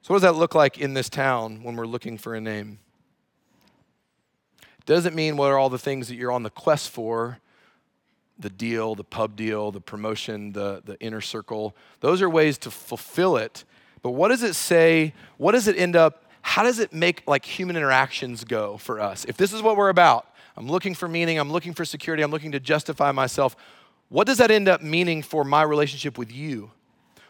So, 0.03 0.13
what 0.13 0.17
does 0.17 0.21
that 0.21 0.35
look 0.35 0.53
like 0.53 0.77
in 0.77 0.93
this 0.93 1.09
town 1.09 1.63
when 1.63 1.75
we're 1.75 1.87
looking 1.87 2.19
for 2.19 2.35
a 2.35 2.41
name? 2.41 2.77
Doesn't 4.85 5.15
mean 5.15 5.35
what 5.35 5.51
are 5.51 5.57
all 5.57 5.69
the 5.71 5.79
things 5.79 6.07
that 6.09 6.15
you're 6.15 6.31
on 6.31 6.43
the 6.43 6.51
quest 6.51 6.91
for 6.91 7.39
the 8.37 8.49
deal, 8.49 8.95
the 8.95 9.03
pub 9.03 9.35
deal, 9.35 9.71
the 9.71 9.81
promotion, 9.81 10.51
the, 10.51 10.81
the 10.85 10.99
inner 10.99 11.21
circle. 11.21 11.75
Those 12.01 12.21
are 12.21 12.29
ways 12.29 12.57
to 12.59 12.71
fulfill 12.71 13.37
it. 13.37 13.63
But 14.01 14.11
what 14.11 14.27
does 14.27 14.43
it 14.43 14.53
say? 14.53 15.13
What 15.37 15.53
does 15.53 15.67
it 15.67 15.77
end 15.77 15.95
up? 15.95 16.25
How 16.41 16.61
does 16.61 16.77
it 16.77 16.93
make 16.93 17.23
like 17.25 17.43
human 17.43 17.75
interactions 17.75 18.43
go 18.43 18.77
for 18.77 18.99
us? 18.99 19.25
If 19.25 19.37
this 19.37 19.53
is 19.53 19.63
what 19.63 19.77
we're 19.77 19.89
about, 19.89 20.27
I'm 20.57 20.67
looking 20.67 20.95
for 20.95 21.07
meaning, 21.07 21.37
I'm 21.37 21.51
looking 21.51 21.73
for 21.73 21.85
security, 21.85 22.23
I'm 22.23 22.31
looking 22.31 22.53
to 22.53 22.59
justify 22.59 23.11
myself. 23.11 23.55
What 24.09 24.27
does 24.27 24.37
that 24.37 24.51
end 24.51 24.67
up 24.67 24.81
meaning 24.81 25.21
for 25.21 25.43
my 25.43 25.63
relationship 25.63 26.17
with 26.17 26.31
you? 26.31 26.71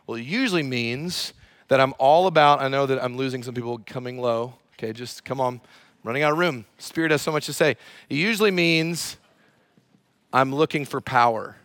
Well, 0.05 0.17
it 0.17 0.23
usually 0.23 0.63
means 0.63 1.33
that 1.67 1.79
I'm 1.79 1.93
all 1.97 2.27
about, 2.27 2.61
I 2.61 2.67
know 2.67 2.85
that 2.85 3.03
I'm 3.03 3.17
losing 3.17 3.41
some 3.41 3.55
people 3.55 3.81
coming 3.85 4.21
low. 4.21 4.53
Okay, 4.73 4.93
just 4.93 5.25
come 5.25 5.41
on, 5.41 5.55
I'm 5.55 5.61
running 6.03 6.21
out 6.21 6.33
of 6.33 6.37
room. 6.37 6.65
Spirit 6.77 7.11
has 7.11 7.21
so 7.21 7.31
much 7.31 7.47
to 7.47 7.53
say. 7.53 7.71
It 7.71 8.15
usually 8.15 8.51
means 8.51 9.17
I'm 10.31 10.53
looking 10.53 10.85
for 10.85 11.01
power. 11.01 11.55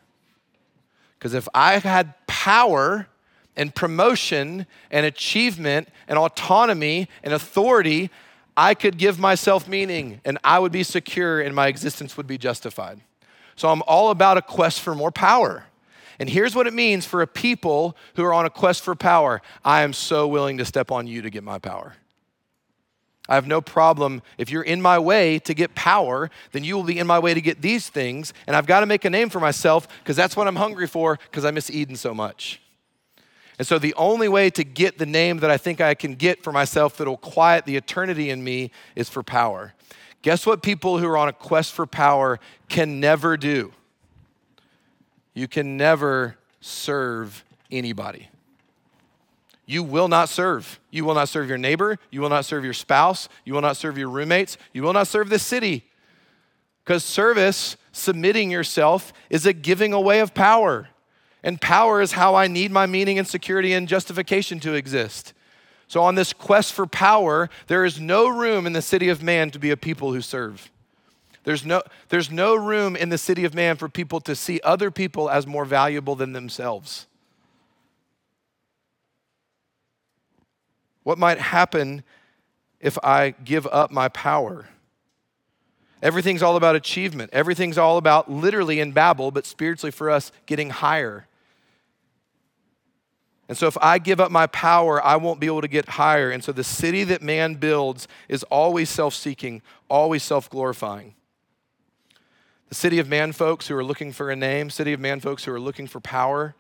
Because 1.18 1.35
if 1.35 1.49
I 1.53 1.79
had 1.79 2.14
power 2.27 3.09
and 3.57 3.75
promotion 3.75 4.66
and 4.90 5.05
achievement 5.05 5.88
and 6.09 6.18
autonomy 6.18 7.09
and 7.23 7.35
authority, 7.35 8.09
I 8.61 8.75
could 8.75 8.99
give 8.99 9.18
myself 9.18 9.66
meaning 9.66 10.20
and 10.23 10.37
I 10.44 10.59
would 10.59 10.70
be 10.70 10.83
secure 10.83 11.40
and 11.40 11.55
my 11.55 11.68
existence 11.68 12.18
would 12.18 12.27
be 12.27 12.37
justified. 12.37 13.01
So 13.57 13.70
I'm 13.70 13.83
all 13.87 14.11
about 14.11 14.37
a 14.37 14.42
quest 14.42 14.83
for 14.83 14.94
more 14.94 15.11
power. 15.11 15.64
And 16.18 16.29
here's 16.29 16.55
what 16.55 16.66
it 16.66 16.75
means 16.75 17.07
for 17.07 17.23
a 17.23 17.27
people 17.27 17.96
who 18.16 18.25
are 18.25 18.35
on 18.35 18.44
a 18.44 18.51
quest 18.51 18.85
for 18.85 18.94
power 18.94 19.40
I 19.64 19.81
am 19.81 19.94
so 19.94 20.29
willing 20.29 20.59
to 20.59 20.66
step 20.66 20.90
on 20.90 21.07
you 21.07 21.23
to 21.23 21.31
get 21.31 21.42
my 21.42 21.59
power. 21.59 21.94
I 23.31 23.37
have 23.37 23.46
no 23.46 23.62
problem. 23.62 24.20
If 24.37 24.51
you're 24.51 24.62
in 24.62 24.83
my 24.83 24.99
way 24.99 25.38
to 25.38 25.55
get 25.55 25.75
power, 25.75 26.31
then 26.53 26.62
you 26.62 26.77
will 26.77 26.83
be 26.83 26.99
in 26.99 27.07
my 27.07 27.18
way 27.18 27.33
to 27.33 27.40
get 27.40 27.62
these 27.62 27.88
things. 27.88 28.35
And 28.46 28.55
I've 28.55 28.66
got 28.66 28.81
to 28.81 28.87
make 28.87 29.07
a 29.07 29.11
name 29.11 29.31
for 29.31 29.40
myself 29.40 29.88
because 30.01 30.16
that's 30.16 30.37
what 30.37 30.46
I'm 30.46 30.57
hungry 30.57 30.87
for 30.87 31.18
because 31.31 31.46
I 31.46 31.51
miss 31.51 31.70
Eden 31.70 31.96
so 31.96 32.12
much. 32.12 32.61
And 33.61 33.66
so 33.66 33.79
the 33.79 33.92
only 33.96 34.27
way 34.27 34.49
to 34.49 34.64
get 34.64 34.96
the 34.96 35.05
name 35.05 35.40
that 35.40 35.51
I 35.51 35.59
think 35.59 35.83
I 35.83 35.92
can 35.92 36.14
get 36.14 36.42
for 36.42 36.51
myself 36.51 36.96
that'll 36.96 37.18
quiet 37.18 37.66
the 37.66 37.77
eternity 37.77 38.31
in 38.31 38.42
me 38.42 38.70
is 38.96 39.11
for 39.11 39.23
power. 39.23 39.75
Guess 40.23 40.46
what 40.46 40.62
people 40.62 40.96
who 40.96 41.07
are 41.07 41.18
on 41.18 41.29
a 41.29 41.33
quest 41.35 41.75
for 41.75 41.85
power 41.85 42.40
can 42.70 43.01
never 43.01 43.37
do? 43.37 43.75
You 45.35 45.46
can 45.46 45.77
never 45.77 46.38
serve 46.62 47.44
anybody. 47.70 48.31
You 49.66 49.83
will 49.83 50.09
not 50.09 50.31
serve. 50.31 50.81
You 50.90 51.05
will 51.05 51.14
not 51.14 51.29
serve 51.29 51.46
your 51.46 51.59
neighbor. 51.59 51.99
You 52.11 52.23
will 52.23 52.31
not 52.31 52.46
serve 52.46 52.64
your 52.64 52.73
spouse. 52.73 53.29
You 53.44 53.53
will 53.53 53.61
not 53.61 53.77
serve 53.77 53.99
your 53.99 54.09
roommates. 54.09 54.57
You 54.73 54.85
will 54.85 54.94
not 54.94 55.07
serve 55.07 55.29
the 55.29 55.38
city. 55.38 55.85
Because 56.83 57.05
service, 57.05 57.77
submitting 57.92 58.51
yourself, 58.51 59.12
is 59.29 59.44
a 59.44 59.53
giving 59.53 59.92
away 59.92 60.20
of 60.20 60.33
power. 60.33 60.88
And 61.42 61.61
power 61.61 62.00
is 62.00 62.12
how 62.12 62.35
I 62.35 62.46
need 62.46 62.70
my 62.70 62.87
meaning 62.87 63.18
and 63.18 63.26
security 63.26 63.72
and 63.72 63.88
justification 63.88 64.61
to 64.61 64.74
exist. 64.74 65.33
So, 65.88 66.03
on 66.03 66.14
this 66.14 66.33
quest 66.33 66.72
for 66.72 66.87
power, 66.87 67.50
there 67.66 67.85
is 67.85 67.98
no 67.98 68.29
room 68.29 68.66
in 68.66 68.74
the 68.74 68.83
city 68.83 69.09
of 69.09 69.22
man 69.22 69.50
to 69.50 69.59
be 69.59 69.70
a 69.70 69.76
people 69.76 70.12
who 70.12 70.20
serve. 70.20 70.70
There's 71.44 71.64
no, 71.64 71.83
there's 72.11 72.31
no 72.31 72.55
room 72.55 72.94
in 72.94 73.09
the 73.09 73.18
city 73.18 73.44
of 73.44 73.55
man 73.55 73.76
for 73.76 73.88
people 73.88 74.20
to 74.20 74.37
see 74.37 74.61
other 74.62 74.90
people 74.90 75.31
as 75.31 75.46
more 75.46 75.64
valuable 75.64 76.14
than 76.14 76.33
themselves. 76.33 77.07
What 81.03 81.18
might 81.18 81.38
happen 81.38 82.05
if 82.79 82.98
I 83.03 83.31
give 83.31 83.66
up 83.66 83.90
my 83.90 84.09
power? 84.09 84.68
Everything's 86.03 86.42
all 86.42 86.57
about 86.57 86.76
achievement. 86.76 87.31
Everything's 87.33 87.79
all 87.79 87.96
about, 87.96 88.31
literally 88.31 88.81
in 88.81 88.92
Babel, 88.92 89.31
but 89.31 89.44
spiritually 89.44 89.90
for 89.90 90.11
us, 90.11 90.33
getting 90.46 90.70
higher. 90.70 91.26
And 93.50 93.58
so, 93.58 93.66
if 93.66 93.76
I 93.82 93.98
give 93.98 94.20
up 94.20 94.30
my 94.30 94.46
power, 94.46 95.04
I 95.04 95.16
won't 95.16 95.40
be 95.40 95.48
able 95.48 95.62
to 95.62 95.66
get 95.66 95.88
higher. 95.88 96.30
And 96.30 96.44
so, 96.44 96.52
the 96.52 96.62
city 96.62 97.02
that 97.02 97.20
man 97.20 97.54
builds 97.54 98.06
is 98.28 98.44
always 98.44 98.88
self 98.88 99.12
seeking, 99.12 99.60
always 99.88 100.22
self 100.22 100.48
glorifying. 100.48 101.16
The 102.68 102.76
city 102.76 103.00
of 103.00 103.08
man 103.08 103.32
folks 103.32 103.66
who 103.66 103.74
are 103.74 103.82
looking 103.82 104.12
for 104.12 104.30
a 104.30 104.36
name, 104.36 104.70
city 104.70 104.92
of 104.92 105.00
man 105.00 105.18
folks 105.18 105.42
who 105.42 105.52
are 105.52 105.58
looking 105.58 105.88
for 105.88 105.98
power, 105.98 106.54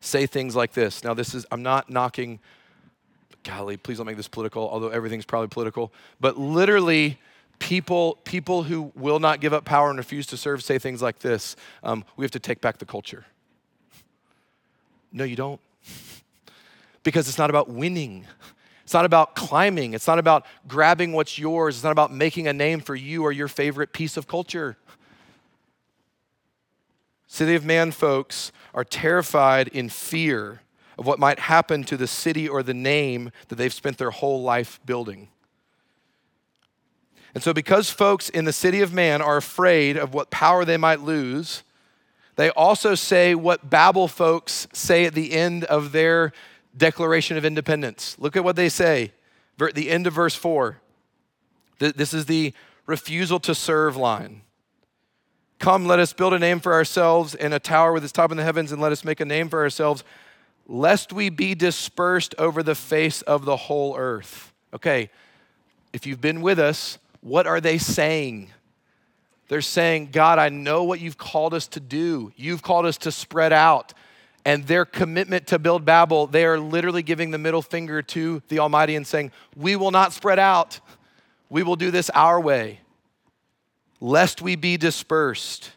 say 0.00 0.24
things 0.24 0.56
like 0.56 0.72
this. 0.72 1.04
Now, 1.04 1.12
this 1.12 1.34
is, 1.34 1.44
I'm 1.52 1.62
not 1.62 1.90
knocking, 1.90 2.40
golly, 3.44 3.76
please 3.76 3.98
don't 3.98 4.06
make 4.06 4.16
this 4.16 4.28
political, 4.28 4.70
although 4.70 4.88
everything's 4.88 5.26
probably 5.26 5.48
political, 5.48 5.92
but 6.18 6.38
literally, 6.38 7.18
people, 7.58 8.16
people 8.24 8.62
who 8.62 8.92
will 8.96 9.20
not 9.20 9.42
give 9.42 9.52
up 9.52 9.66
power 9.66 9.90
and 9.90 9.98
refuse 9.98 10.26
to 10.28 10.38
serve 10.38 10.64
say 10.64 10.78
things 10.78 11.02
like 11.02 11.18
this 11.18 11.54
um, 11.82 12.02
We 12.16 12.24
have 12.24 12.30
to 12.30 12.40
take 12.40 12.62
back 12.62 12.78
the 12.78 12.86
culture. 12.86 13.26
No, 15.12 15.24
you 15.24 15.36
don't 15.36 15.60
because 17.02 17.28
it's 17.28 17.38
not 17.38 17.50
about 17.50 17.68
winning. 17.68 18.26
It's 18.84 18.94
not 18.94 19.04
about 19.04 19.34
climbing. 19.34 19.94
It's 19.94 20.06
not 20.06 20.18
about 20.18 20.44
grabbing 20.66 21.12
what's 21.12 21.38
yours. 21.38 21.76
It's 21.76 21.84
not 21.84 21.92
about 21.92 22.12
making 22.12 22.48
a 22.48 22.52
name 22.52 22.80
for 22.80 22.94
you 22.94 23.22
or 23.22 23.32
your 23.32 23.48
favorite 23.48 23.92
piece 23.92 24.16
of 24.16 24.26
culture. 24.26 24.76
City 27.26 27.54
of 27.54 27.64
Man 27.64 27.90
folks 27.90 28.52
are 28.74 28.84
terrified 28.84 29.68
in 29.68 29.88
fear 29.88 30.60
of 30.98 31.06
what 31.06 31.18
might 31.18 31.38
happen 31.38 31.84
to 31.84 31.96
the 31.96 32.06
city 32.06 32.48
or 32.48 32.62
the 32.62 32.74
name 32.74 33.30
that 33.48 33.56
they've 33.56 33.72
spent 33.72 33.98
their 33.98 34.10
whole 34.10 34.42
life 34.42 34.78
building. 34.84 35.28
And 37.34 37.42
so, 37.42 37.54
because 37.54 37.88
folks 37.88 38.28
in 38.28 38.44
the 38.44 38.52
city 38.52 38.82
of 38.82 38.92
man 38.92 39.22
are 39.22 39.38
afraid 39.38 39.96
of 39.96 40.12
what 40.12 40.30
power 40.30 40.64
they 40.64 40.76
might 40.76 41.00
lose, 41.00 41.62
they 42.36 42.50
also 42.50 42.94
say 42.94 43.34
what 43.34 43.70
Babel 43.70 44.08
folks 44.08 44.68
say 44.72 45.06
at 45.06 45.14
the 45.14 45.32
end 45.32 45.64
of 45.64 45.92
their 45.92 46.32
Declaration 46.76 47.36
of 47.36 47.44
Independence. 47.44 48.16
Look 48.18 48.36
at 48.36 48.44
what 48.44 48.56
they 48.56 48.68
say, 48.68 49.12
the 49.58 49.90
end 49.90 50.06
of 50.06 50.14
verse 50.14 50.34
4. 50.34 50.78
This 51.78 52.14
is 52.14 52.26
the 52.26 52.52
refusal 52.86 53.40
to 53.40 53.54
serve 53.54 53.96
line. 53.96 54.42
Come, 55.58 55.86
let 55.86 56.00
us 56.00 56.12
build 56.12 56.34
a 56.34 56.38
name 56.38 56.58
for 56.58 56.72
ourselves 56.72 57.34
and 57.34 57.54
a 57.54 57.60
tower 57.60 57.92
with 57.92 58.02
its 58.02 58.12
top 58.12 58.32
in 58.32 58.36
the 58.36 58.42
heavens, 58.42 58.72
and 58.72 58.82
let 58.82 58.90
us 58.90 59.04
make 59.04 59.20
a 59.20 59.24
name 59.24 59.48
for 59.48 59.60
ourselves, 59.60 60.02
lest 60.66 61.12
we 61.12 61.28
be 61.28 61.54
dispersed 61.54 62.34
over 62.38 62.62
the 62.62 62.74
face 62.74 63.22
of 63.22 63.44
the 63.44 63.56
whole 63.56 63.96
earth. 63.96 64.52
Okay, 64.74 65.10
if 65.92 66.06
you've 66.06 66.20
been 66.20 66.40
with 66.40 66.58
us, 66.58 66.98
what 67.20 67.46
are 67.46 67.60
they 67.60 67.78
saying? 67.78 68.50
They're 69.48 69.60
saying, 69.60 70.08
God, 70.12 70.38
I 70.38 70.48
know 70.48 70.82
what 70.82 71.00
you've 71.00 71.18
called 71.18 71.52
us 71.52 71.66
to 71.68 71.80
do. 71.80 72.32
You've 72.36 72.62
called 72.62 72.86
us 72.86 72.96
to 72.98 73.12
spread 73.12 73.52
out 73.52 73.92
and 74.44 74.66
their 74.66 74.84
commitment 74.84 75.46
to 75.48 75.58
build 75.58 75.84
Babel, 75.84 76.26
they 76.26 76.44
are 76.44 76.58
literally 76.58 77.02
giving 77.02 77.30
the 77.30 77.38
middle 77.38 77.62
finger 77.62 78.02
to 78.02 78.42
the 78.48 78.58
Almighty 78.58 78.96
and 78.96 79.06
saying, 79.06 79.30
We 79.56 79.76
will 79.76 79.90
not 79.90 80.12
spread 80.12 80.38
out. 80.38 80.80
We 81.48 81.62
will 81.62 81.76
do 81.76 81.90
this 81.90 82.10
our 82.10 82.40
way, 82.40 82.80
lest 84.00 84.40
we 84.40 84.56
be 84.56 84.76
dispersed. 84.76 85.72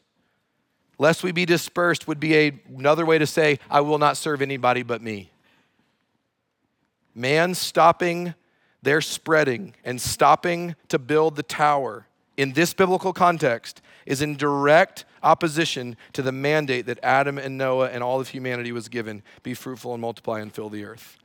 Lest 0.97 1.23
we 1.23 1.33
be 1.33 1.45
dispersed 1.45 2.07
would 2.07 2.21
be 2.21 2.35
a, 2.37 2.51
another 2.69 3.05
way 3.05 3.17
to 3.17 3.27
say, 3.27 3.59
I 3.69 3.81
will 3.81 3.97
not 3.97 4.15
serve 4.15 4.41
anybody 4.41 4.81
but 4.81 5.01
me. 5.01 5.29
Man 7.13 7.53
stopping 7.53 8.33
their 8.81 9.01
spreading 9.01 9.75
and 9.83 9.99
stopping 9.99 10.75
to 10.87 10.97
build 10.97 11.35
the 11.35 11.43
tower 11.43 12.07
in 12.37 12.53
this 12.53 12.73
biblical 12.73 13.13
context 13.13 13.81
is 14.05 14.21
in 14.21 14.35
direct 14.35 15.05
opposition 15.23 15.97
to 16.13 16.21
the 16.21 16.31
mandate 16.31 16.85
that 16.85 16.99
Adam 17.01 17.37
and 17.37 17.57
Noah 17.57 17.89
and 17.89 18.03
all 18.03 18.19
of 18.19 18.29
humanity 18.29 18.71
was 18.71 18.87
given 18.87 19.23
be 19.43 19.53
fruitful 19.53 19.93
and 19.93 20.01
multiply 20.01 20.39
and 20.39 20.53
fill 20.53 20.69
the 20.69 20.85
earth. 20.85 21.17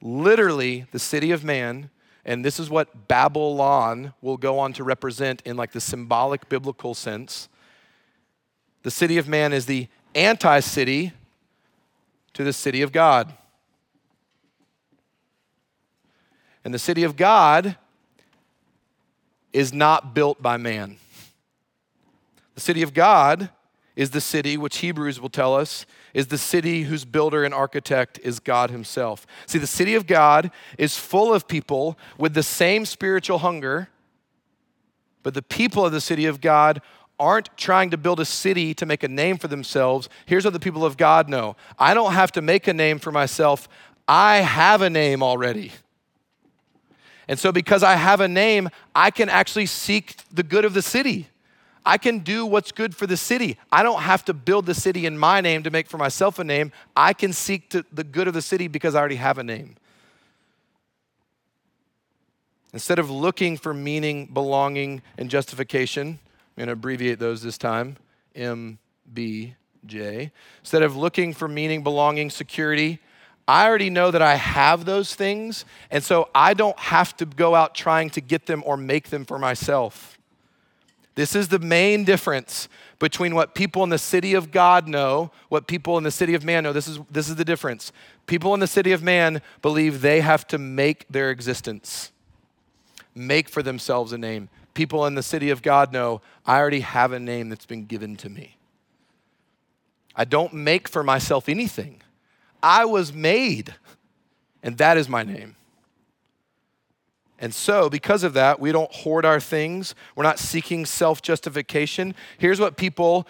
Literally, 0.00 0.86
the 0.92 0.98
city 0.98 1.30
of 1.30 1.44
man, 1.44 1.90
and 2.24 2.44
this 2.44 2.58
is 2.58 2.70
what 2.70 3.08
Babylon 3.08 4.14
will 4.22 4.36
go 4.36 4.58
on 4.58 4.72
to 4.74 4.84
represent 4.84 5.42
in 5.44 5.56
like 5.56 5.72
the 5.72 5.80
symbolic 5.80 6.48
biblical 6.48 6.94
sense. 6.94 7.48
The 8.82 8.90
city 8.90 9.18
of 9.18 9.28
man 9.28 9.52
is 9.52 9.66
the 9.66 9.88
anti 10.14 10.60
city 10.60 11.12
to 12.34 12.44
the 12.44 12.52
city 12.52 12.82
of 12.82 12.92
God. 12.92 13.32
And 16.64 16.72
the 16.72 16.78
city 16.78 17.02
of 17.02 17.16
God 17.16 17.76
is 19.52 19.72
not 19.72 20.14
built 20.14 20.42
by 20.42 20.56
man. 20.56 20.96
The 22.54 22.60
city 22.60 22.82
of 22.82 22.94
God 22.94 23.50
is 23.96 24.10
the 24.10 24.20
city 24.20 24.56
which 24.56 24.78
Hebrews 24.78 25.20
will 25.20 25.28
tell 25.28 25.54
us 25.54 25.86
is 26.12 26.28
the 26.28 26.38
city 26.38 26.84
whose 26.84 27.04
builder 27.04 27.44
and 27.44 27.54
architect 27.54 28.18
is 28.22 28.40
God 28.40 28.70
Himself. 28.70 29.26
See, 29.46 29.58
the 29.58 29.66
city 29.66 29.94
of 29.94 30.06
God 30.06 30.50
is 30.78 30.96
full 30.96 31.32
of 31.32 31.48
people 31.48 31.98
with 32.18 32.34
the 32.34 32.42
same 32.42 32.86
spiritual 32.86 33.38
hunger, 33.38 33.88
but 35.22 35.34
the 35.34 35.42
people 35.42 35.84
of 35.84 35.92
the 35.92 36.00
city 36.00 36.26
of 36.26 36.40
God 36.40 36.80
aren't 37.18 37.56
trying 37.56 37.90
to 37.90 37.96
build 37.96 38.18
a 38.18 38.24
city 38.24 38.74
to 38.74 38.86
make 38.86 39.02
a 39.02 39.08
name 39.08 39.38
for 39.38 39.48
themselves. 39.48 40.08
Here's 40.26 40.44
what 40.44 40.52
the 40.52 40.60
people 40.60 40.84
of 40.84 40.96
God 40.96 41.28
know 41.28 41.56
I 41.78 41.94
don't 41.94 42.12
have 42.12 42.32
to 42.32 42.42
make 42.42 42.66
a 42.66 42.74
name 42.74 42.98
for 42.98 43.12
myself, 43.12 43.68
I 44.06 44.38
have 44.38 44.82
a 44.82 44.90
name 44.90 45.22
already. 45.22 45.72
And 47.26 47.38
so, 47.38 47.52
because 47.52 47.82
I 47.82 47.94
have 47.94 48.20
a 48.20 48.28
name, 48.28 48.68
I 48.94 49.10
can 49.10 49.28
actually 49.28 49.66
seek 49.66 50.16
the 50.30 50.42
good 50.42 50.64
of 50.64 50.74
the 50.74 50.82
city. 50.82 51.28
I 51.86 51.98
can 51.98 52.20
do 52.20 52.46
what's 52.46 52.72
good 52.72 52.96
for 52.96 53.06
the 53.06 53.16
city. 53.16 53.58
I 53.70 53.82
don't 53.82 54.00
have 54.00 54.24
to 54.26 54.34
build 54.34 54.66
the 54.66 54.74
city 54.74 55.06
in 55.06 55.18
my 55.18 55.40
name 55.40 55.62
to 55.64 55.70
make 55.70 55.86
for 55.88 55.98
myself 55.98 56.38
a 56.38 56.44
name. 56.44 56.72
I 56.96 57.12
can 57.12 57.32
seek 57.32 57.70
the 57.70 58.04
good 58.04 58.26
of 58.26 58.34
the 58.34 58.42
city 58.42 58.68
because 58.68 58.94
I 58.94 59.00
already 59.00 59.16
have 59.16 59.38
a 59.38 59.44
name. 59.44 59.76
Instead 62.72 62.98
of 62.98 63.10
looking 63.10 63.56
for 63.56 63.72
meaning, 63.72 64.26
belonging, 64.26 65.02
and 65.16 65.30
justification, 65.30 66.18
I'm 66.56 66.56
going 66.56 66.66
to 66.68 66.72
abbreviate 66.72 67.18
those 67.18 67.42
this 67.42 67.58
time 67.58 67.96
MBJ. 68.34 69.52
Instead 70.60 70.82
of 70.82 70.96
looking 70.96 71.34
for 71.34 71.46
meaning, 71.46 71.82
belonging, 71.82 72.30
security, 72.30 72.98
I 73.46 73.66
already 73.66 73.90
know 73.90 74.10
that 74.10 74.22
I 74.22 74.36
have 74.36 74.86
those 74.86 75.14
things, 75.14 75.64
and 75.90 76.02
so 76.02 76.30
I 76.34 76.54
don't 76.54 76.78
have 76.78 77.16
to 77.18 77.26
go 77.26 77.54
out 77.54 77.74
trying 77.74 78.10
to 78.10 78.20
get 78.20 78.46
them 78.46 78.62
or 78.64 78.76
make 78.76 79.10
them 79.10 79.24
for 79.24 79.38
myself. 79.38 80.13
This 81.14 81.36
is 81.36 81.48
the 81.48 81.58
main 81.58 82.04
difference 82.04 82.68
between 82.98 83.34
what 83.34 83.54
people 83.54 83.84
in 83.84 83.90
the 83.90 83.98
city 83.98 84.34
of 84.34 84.50
God 84.50 84.88
know, 84.88 85.30
what 85.48 85.66
people 85.66 85.96
in 85.96 86.04
the 86.04 86.10
city 86.10 86.34
of 86.34 86.44
man 86.44 86.64
know. 86.64 86.72
This 86.72 86.88
is, 86.88 86.98
this 87.10 87.28
is 87.28 87.36
the 87.36 87.44
difference. 87.44 87.92
People 88.26 88.54
in 88.54 88.60
the 88.60 88.66
city 88.66 88.92
of 88.92 89.02
man 89.02 89.40
believe 89.62 90.00
they 90.00 90.20
have 90.20 90.46
to 90.48 90.58
make 90.58 91.06
their 91.08 91.30
existence, 91.30 92.10
make 93.14 93.48
for 93.48 93.62
themselves 93.62 94.12
a 94.12 94.18
name. 94.18 94.48
People 94.74 95.06
in 95.06 95.14
the 95.14 95.22
city 95.22 95.50
of 95.50 95.62
God 95.62 95.92
know, 95.92 96.20
I 96.44 96.58
already 96.58 96.80
have 96.80 97.12
a 97.12 97.20
name 97.20 97.48
that's 97.48 97.66
been 97.66 97.86
given 97.86 98.16
to 98.16 98.28
me. 98.28 98.56
I 100.16 100.24
don't 100.24 100.52
make 100.52 100.88
for 100.88 101.04
myself 101.04 101.48
anything. 101.48 102.02
I 102.62 102.84
was 102.86 103.12
made, 103.12 103.74
and 104.62 104.78
that 104.78 104.96
is 104.96 105.08
my 105.08 105.22
name. 105.22 105.54
And 107.38 107.52
so, 107.52 107.90
because 107.90 108.22
of 108.22 108.32
that, 108.34 108.60
we 108.60 108.72
don't 108.72 108.92
hoard 108.92 109.24
our 109.24 109.40
things. 109.40 109.94
We're 110.14 110.22
not 110.24 110.38
seeking 110.38 110.86
self 110.86 111.20
justification. 111.20 112.14
Here's 112.38 112.60
what 112.60 112.76
people 112.76 113.26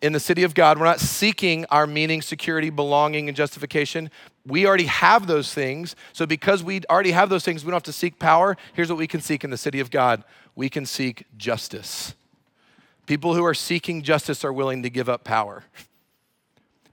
in 0.00 0.12
the 0.12 0.20
city 0.20 0.44
of 0.44 0.54
God, 0.54 0.78
we're 0.78 0.84
not 0.84 1.00
seeking 1.00 1.64
our 1.66 1.86
meaning, 1.86 2.22
security, 2.22 2.70
belonging, 2.70 3.26
and 3.28 3.36
justification. 3.36 4.10
We 4.46 4.66
already 4.66 4.84
have 4.84 5.26
those 5.26 5.52
things. 5.52 5.96
So, 6.12 6.26
because 6.26 6.62
we 6.62 6.82
already 6.88 7.10
have 7.12 7.30
those 7.30 7.44
things, 7.44 7.64
we 7.64 7.70
don't 7.70 7.76
have 7.76 7.82
to 7.84 7.92
seek 7.92 8.18
power. 8.18 8.56
Here's 8.74 8.90
what 8.90 8.98
we 8.98 9.06
can 9.06 9.20
seek 9.20 9.44
in 9.44 9.50
the 9.50 9.56
city 9.56 9.80
of 9.80 9.90
God 9.90 10.24
we 10.54 10.68
can 10.68 10.86
seek 10.86 11.24
justice. 11.36 12.14
People 13.06 13.34
who 13.34 13.44
are 13.44 13.54
seeking 13.54 14.02
justice 14.02 14.44
are 14.44 14.52
willing 14.52 14.82
to 14.82 14.90
give 14.90 15.08
up 15.08 15.24
power. 15.24 15.64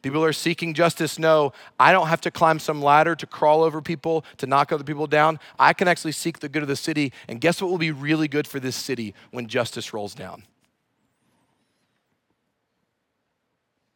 People 0.06 0.24
are 0.24 0.34
seeking 0.34 0.76
justice 0.76 1.18
know 1.18 1.52
I 1.80 1.92
don't 1.92 2.06
have 2.10 2.22
to 2.22 2.30
climb 2.30 2.60
some 2.60 2.80
ladder 2.80 3.16
to 3.16 3.26
crawl 3.26 3.64
over 3.64 3.82
people, 3.82 4.24
to 4.38 4.46
knock 4.46 4.72
other 4.72 4.84
people 4.84 5.08
down. 5.08 5.40
I 5.58 5.74
can 5.74 5.88
actually 5.88 6.12
seek 6.12 6.38
the 6.38 6.48
good 6.48 6.62
of 6.62 6.68
the 6.68 6.76
city. 6.76 7.12
And 7.28 7.42
guess 7.42 7.60
what 7.60 7.72
will 7.72 7.80
be 7.80 7.90
really 7.90 8.28
good 8.28 8.46
for 8.46 8.60
this 8.60 8.76
city 8.76 9.16
when 9.32 9.48
justice 9.48 9.96
rolls 9.96 10.14
down? 10.14 10.44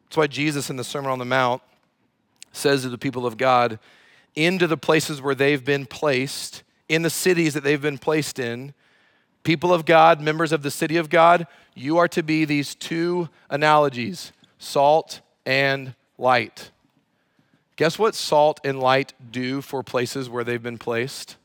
That's 0.02 0.16
why 0.16 0.26
Jesus 0.26 0.68
in 0.68 0.74
the 0.74 0.82
Sermon 0.82 1.12
on 1.12 1.20
the 1.20 1.24
Mount 1.24 1.62
says 2.50 2.82
to 2.82 2.88
the 2.88 2.98
people 2.98 3.24
of 3.24 3.36
God, 3.36 3.78
into 4.34 4.66
the 4.66 4.76
places 4.76 5.22
where 5.22 5.36
they've 5.36 5.64
been 5.64 5.86
placed, 5.86 6.64
in 6.88 7.02
the 7.02 7.10
cities 7.10 7.54
that 7.54 7.62
they've 7.62 7.80
been 7.80 7.98
placed 7.98 8.40
in, 8.40 8.74
people 9.44 9.72
of 9.72 9.84
God, 9.84 10.20
members 10.20 10.50
of 10.50 10.64
the 10.64 10.72
city 10.72 10.96
of 10.96 11.08
God, 11.08 11.46
you 11.76 11.98
are 11.98 12.08
to 12.08 12.24
be 12.24 12.44
these 12.44 12.74
two 12.74 13.28
analogies 13.48 14.32
salt 14.58 15.20
and 15.46 15.94
light. 16.20 16.70
Guess 17.76 17.98
what 17.98 18.14
salt 18.14 18.60
and 18.62 18.78
light 18.78 19.14
do 19.30 19.62
for 19.62 19.82
places 19.82 20.28
where 20.28 20.44
they've 20.44 20.62
been 20.62 20.78
placed? 20.78 21.36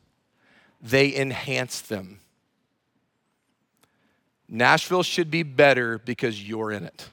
They 0.81 1.15
enhance 1.15 1.79
them. 1.79 2.19
Nashville 4.47 5.01
should 5.01 5.31
be 5.31 5.43
better 5.43 5.97
because 5.97 6.47
you're 6.47 6.71
in 6.71 6.83
it. 6.83 7.09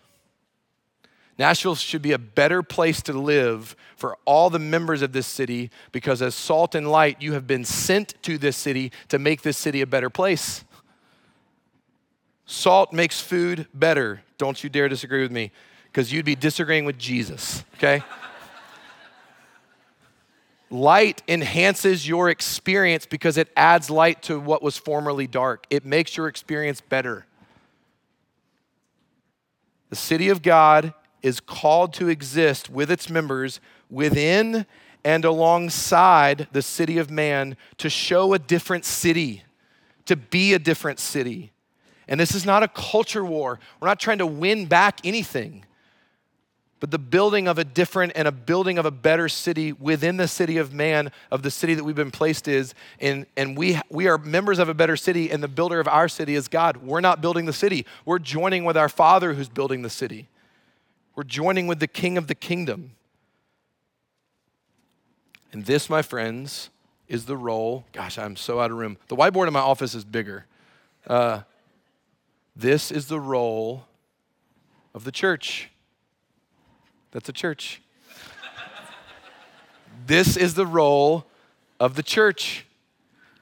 Nashville 1.39 1.77
should 1.77 2.03
be 2.03 2.13
a 2.13 2.19
better 2.19 2.63
place 2.63 3.01
to 3.03 3.13
live 3.13 3.75
for 3.97 4.19
all 4.27 4.51
the 4.51 4.59
members 4.59 5.01
of 5.01 5.13
this 5.13 5.27
city 5.27 5.71
because, 5.91 6.21
as 6.21 6.35
salt 6.35 6.75
and 6.75 6.91
light, 6.91 7.23
you 7.23 7.33
have 7.33 7.47
been 7.47 7.65
sent 7.65 8.21
to 8.23 8.37
this 8.37 8.57
city 8.57 8.93
to 9.09 9.19
make 9.19 9.43
this 9.43 9.57
city 9.57 9.81
a 9.81 9.87
better 9.87 10.11
place. 10.11 10.65
Salt 12.45 12.93
makes 12.93 13.21
food 13.21 13.67
better. 13.73 14.23
Don't 14.37 14.63
you 14.63 14.69
dare 14.69 14.89
disagree 14.89 15.23
with 15.23 15.33
me 15.33 15.53
because 15.93 16.11
you'd 16.11 16.25
be 16.25 16.35
disagreeing 16.35 16.87
with 16.87 16.99
Jesus, 16.99 17.65
okay? 17.77 18.03
light 20.73 21.23
enhances 21.29 22.09
your 22.09 22.31
experience 22.31 23.05
because 23.05 23.37
it 23.37 23.49
adds 23.57 23.91
light 23.91 24.23
to 24.23 24.41
what 24.41 24.63
was 24.63 24.79
formerly 24.79 25.27
dark, 25.27 25.67
it 25.69 25.85
makes 25.85 26.17
your 26.17 26.29
experience 26.29 26.81
better. 26.81 27.27
The 29.91 29.97
city 29.97 30.31
of 30.31 30.41
God 30.41 30.95
is 31.21 31.39
called 31.41 31.93
to 31.95 32.09
exist 32.09 32.71
with 32.71 32.91
its 32.91 33.11
members 33.11 33.61
within 33.91 34.65
and 35.05 35.25
alongside 35.25 36.49
the 36.53 36.63
city 36.63 36.97
of 36.97 37.11
man 37.11 37.57
to 37.77 37.91
show 37.91 38.33
a 38.33 38.39
different 38.39 38.87
city, 38.87 39.43
to 40.07 40.17
be 40.17 40.55
a 40.55 40.59
different 40.59 40.99
city. 40.99 41.53
And 42.09 42.19
this 42.19 42.35
is 42.35 42.47
not 42.47 42.63
a 42.63 42.69
culture 42.69 43.25
war. 43.25 43.61
We're 43.79 43.89
not 43.89 44.01
trying 44.01 44.19
to 44.19 44.27
win 44.27 44.67
back 44.67 45.01
anything, 45.05 45.67
but 46.83 46.91
the 46.91 46.99
building 46.99 47.47
of 47.47 47.59
a 47.59 47.65
different 47.65 48.11
and 48.17 48.27
a 48.27 48.33
building 48.33 48.77
of 48.77 48.85
a 48.85 48.91
better 48.91 49.29
city 49.29 49.73
within 49.73 50.17
the 50.17 50.27
city 50.27 50.57
of 50.59 50.75
man, 50.75 51.13
of 51.31 51.45
the 51.45 51.51
city 51.51 51.75
that 51.75 51.85
we've 51.85 51.95
been 51.95 52.11
placed 52.11 52.49
is. 52.49 52.75
And, 52.99 53.25
and 53.37 53.57
we, 53.57 53.81
we 53.89 54.09
are 54.09 54.19
members 54.19 54.59
of 54.59 54.69
a 54.69 54.75
better 54.75 54.97
city, 54.97 55.31
and 55.31 55.41
the 55.41 55.47
builder 55.47 55.79
of 55.79 55.87
our 55.87 56.09
city 56.09 56.35
is 56.35 56.49
God. 56.49 56.79
We're 56.79 57.01
not 57.01 57.21
building 57.21 57.45
the 57.45 57.53
city, 57.53 57.87
we're 58.05 58.19
joining 58.19 58.65
with 58.65 58.77
our 58.77 58.89
Father 58.89 59.35
who's 59.35 59.49
building 59.49 59.83
the 59.83 59.91
city. 59.91 60.27
We're 61.15 61.23
joining 61.23 61.69
with 61.69 61.79
the 61.79 61.87
King 61.87 62.19
of 62.19 62.27
the 62.27 62.35
kingdom. 62.35 62.97
And 65.53 65.65
this, 65.65 65.89
my 65.89 66.03
friends, 66.03 66.69
is 67.07 67.27
the 67.27 67.37
role. 67.37 67.85
Gosh, 67.93 68.19
I'm 68.19 68.35
so 68.35 68.59
out 68.59 68.73
of 68.73 68.77
room. 68.77 68.97
The 69.07 69.15
whiteboard 69.15 69.47
in 69.47 69.53
my 69.53 69.61
office 69.61 69.95
is 69.95 70.05
bigger. 70.05 70.47
Uh, 71.07 71.43
this 72.57 72.91
is 72.91 73.07
the 73.07 73.21
role 73.21 73.85
of 74.95 75.05
the 75.05 75.13
church. 75.13 75.69
That's 77.13 77.29
a 77.29 77.33
church. 77.33 77.81
this 80.07 80.37
is 80.37 80.55
the 80.55 80.67
role 80.67 81.27
of 81.79 81.95
the 81.95 82.03
church 82.03 82.67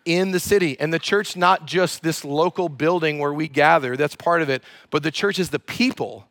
in 0.04 0.32
the 0.32 0.40
city. 0.40 0.78
And 0.78 0.92
the 0.92 0.98
church, 0.98 1.36
not 1.36 1.66
just 1.66 2.02
this 2.02 2.24
local 2.24 2.68
building 2.68 3.18
where 3.18 3.32
we 3.32 3.48
gather, 3.48 3.96
that's 3.96 4.16
part 4.16 4.42
of 4.42 4.50
it, 4.50 4.62
but 4.90 5.02
the 5.02 5.10
church 5.10 5.38
is 5.38 5.50
the 5.50 5.58
people 5.58 6.26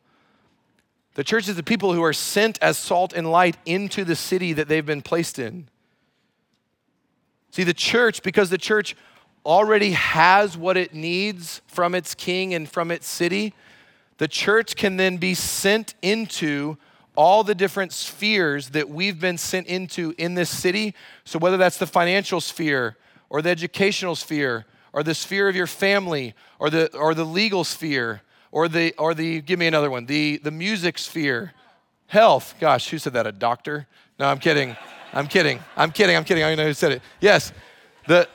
the 1.19 1.23
church 1.25 1.49
is 1.49 1.57
the 1.57 1.63
people 1.63 1.93
who 1.93 2.01
are 2.01 2.13
sent 2.13 2.57
as 2.61 2.77
salt 2.77 3.11
and 3.11 3.29
light 3.29 3.57
into 3.65 4.05
the 4.05 4.15
city 4.15 4.53
that 4.53 4.69
they've 4.69 4.85
been 4.85 5.01
placed 5.01 5.37
in. 5.37 5.67
See, 7.51 7.65
the 7.65 7.73
church, 7.73 8.23
because 8.23 8.49
the 8.49 8.57
church 8.57 8.95
already 9.45 9.91
has 9.91 10.55
what 10.55 10.77
it 10.77 10.93
needs 10.93 11.61
from 11.67 11.93
its 11.93 12.15
king 12.15 12.53
and 12.53 12.69
from 12.69 12.89
its 12.89 13.05
city, 13.05 13.53
the 14.17 14.29
church 14.29 14.77
can 14.77 14.95
then 14.95 15.17
be 15.17 15.33
sent 15.33 15.93
into 16.01 16.77
all 17.19 17.43
the 17.43 17.53
different 17.53 17.91
spheres 17.91 18.69
that 18.69 18.87
we've 18.89 19.19
been 19.19 19.37
sent 19.37 19.67
into 19.67 20.15
in 20.17 20.35
this 20.35 20.49
city. 20.49 20.95
So, 21.25 21.37
whether 21.37 21.57
that's 21.57 21.77
the 21.77 21.85
financial 21.85 22.39
sphere 22.39 22.95
or 23.29 23.41
the 23.41 23.49
educational 23.49 24.15
sphere 24.15 24.65
or 24.93 25.03
the 25.03 25.13
sphere 25.13 25.49
of 25.49 25.55
your 25.55 25.67
family 25.67 26.33
or 26.59 26.69
the, 26.69 26.95
or 26.95 27.13
the 27.13 27.25
legal 27.25 27.65
sphere 27.65 28.21
or 28.53 28.69
the, 28.69 28.93
or 28.97 29.13
the, 29.13 29.41
give 29.41 29.59
me 29.59 29.67
another 29.67 29.91
one, 29.91 30.05
the, 30.05 30.37
the 30.37 30.49
music 30.49 30.97
sphere. 30.97 31.53
Health. 32.07 32.55
Gosh, 32.57 32.87
who 32.87 32.97
said 32.97 33.11
that? 33.13 33.27
A 33.27 33.33
doctor? 33.33 33.85
No, 34.17 34.27
I'm 34.27 34.39
kidding. 34.39 34.77
I'm 35.11 35.27
kidding. 35.27 35.59
I'm 35.75 35.91
kidding. 35.91 36.15
I'm 36.15 36.23
kidding. 36.23 36.45
I 36.45 36.47
don't 36.47 36.57
know 36.57 36.67
who 36.67 36.73
said 36.73 36.93
it. 36.93 37.01
Yes. 37.19 37.51
The, 38.07 38.29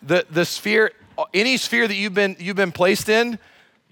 the, 0.00 0.24
the 0.30 0.44
sphere, 0.44 0.92
any 1.34 1.56
sphere 1.56 1.88
that 1.88 1.96
you've 1.96 2.14
been, 2.14 2.36
you've 2.38 2.54
been 2.54 2.70
placed 2.72 3.08
in, 3.08 3.36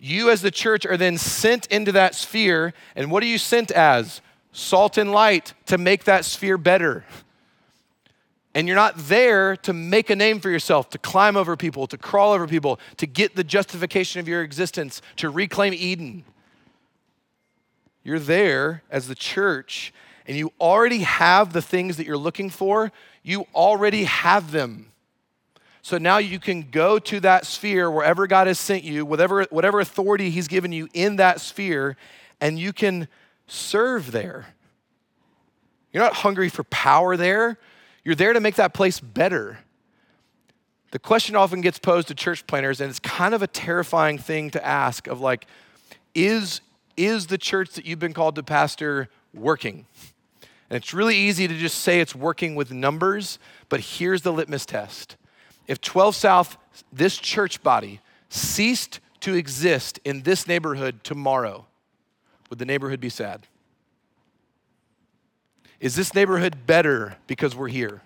you 0.00 0.30
as 0.30 0.42
the 0.42 0.50
church 0.50 0.86
are 0.86 0.96
then 0.96 1.18
sent 1.18 1.66
into 1.66 1.92
that 1.92 2.14
sphere. 2.14 2.72
And 2.94 3.10
what 3.10 3.22
are 3.22 3.26
you 3.26 3.38
sent 3.38 3.70
as? 3.70 4.20
Salt 4.52 4.98
and 4.98 5.12
light 5.12 5.54
to 5.66 5.78
make 5.78 6.04
that 6.04 6.24
sphere 6.24 6.58
better. 6.58 7.04
And 8.54 8.66
you're 8.66 8.76
not 8.76 8.96
there 8.96 9.56
to 9.56 9.72
make 9.72 10.10
a 10.10 10.16
name 10.16 10.40
for 10.40 10.50
yourself, 10.50 10.90
to 10.90 10.98
climb 10.98 11.36
over 11.36 11.56
people, 11.56 11.86
to 11.86 11.98
crawl 11.98 12.32
over 12.32 12.46
people, 12.48 12.80
to 12.96 13.06
get 13.06 13.36
the 13.36 13.44
justification 13.44 14.20
of 14.20 14.28
your 14.28 14.42
existence, 14.42 15.02
to 15.16 15.30
reclaim 15.30 15.74
Eden. 15.74 16.24
You're 18.02 18.18
there 18.18 18.82
as 18.90 19.06
the 19.06 19.14
church, 19.14 19.92
and 20.26 20.36
you 20.36 20.52
already 20.60 21.00
have 21.00 21.52
the 21.52 21.62
things 21.62 21.98
that 21.98 22.06
you're 22.06 22.16
looking 22.16 22.50
for. 22.50 22.90
You 23.22 23.46
already 23.54 24.04
have 24.04 24.50
them. 24.50 24.92
So 25.82 25.98
now 25.98 26.18
you 26.18 26.38
can 26.38 26.70
go 26.70 26.98
to 26.98 27.20
that 27.20 27.46
sphere 27.46 27.90
wherever 27.90 28.26
God 28.26 28.46
has 28.46 28.58
sent 28.58 28.84
you, 28.84 29.06
whatever, 29.06 29.44
whatever 29.50 29.80
authority 29.80 30.30
He's 30.30 30.48
given 30.48 30.72
you 30.72 30.88
in 30.92 31.16
that 31.16 31.40
sphere, 31.40 31.96
and 32.40 32.58
you 32.58 32.72
can 32.72 33.08
serve 33.46 34.12
there. 34.12 34.46
You're 35.92 36.02
not 36.02 36.14
hungry 36.14 36.48
for 36.48 36.64
power 36.64 37.16
there. 37.16 37.58
You're 38.04 38.14
there 38.14 38.32
to 38.32 38.40
make 38.40 38.56
that 38.56 38.74
place 38.74 39.00
better. 39.00 39.58
The 40.90 40.98
question 40.98 41.36
often 41.36 41.60
gets 41.60 41.78
posed 41.78 42.08
to 42.08 42.14
church 42.14 42.46
planners, 42.46 42.80
and 42.80 42.88
it's 42.88 42.98
kind 42.98 43.34
of 43.34 43.42
a 43.42 43.46
terrifying 43.46 44.18
thing 44.18 44.50
to 44.50 44.66
ask 44.66 45.06
of 45.06 45.20
like, 45.20 45.46
is, 46.14 46.60
is 46.96 47.26
the 47.26 47.38
church 47.38 47.72
that 47.74 47.84
you've 47.84 47.98
been 47.98 48.14
called 48.14 48.34
to 48.36 48.42
pastor 48.42 49.08
working? 49.34 49.86
And 50.70 50.76
it's 50.76 50.92
really 50.92 51.16
easy 51.16 51.46
to 51.48 51.54
just 51.54 51.78
say 51.78 52.00
it's 52.00 52.14
working 52.14 52.54
with 52.54 52.72
numbers, 52.72 53.38
but 53.68 53.80
here's 53.80 54.22
the 54.22 54.32
litmus 54.32 54.66
test. 54.66 55.16
If 55.68 55.80
12 55.82 56.16
South, 56.16 56.56
this 56.92 57.18
church 57.18 57.62
body, 57.62 58.00
ceased 58.30 59.00
to 59.20 59.34
exist 59.34 60.00
in 60.04 60.22
this 60.22 60.48
neighborhood 60.48 61.04
tomorrow, 61.04 61.66
would 62.48 62.58
the 62.58 62.64
neighborhood 62.64 63.00
be 63.00 63.10
sad? 63.10 63.46
Is 65.78 65.94
this 65.94 66.14
neighborhood 66.14 66.66
better 66.66 67.16
because 67.26 67.54
we're 67.54 67.68
here? 67.68 68.02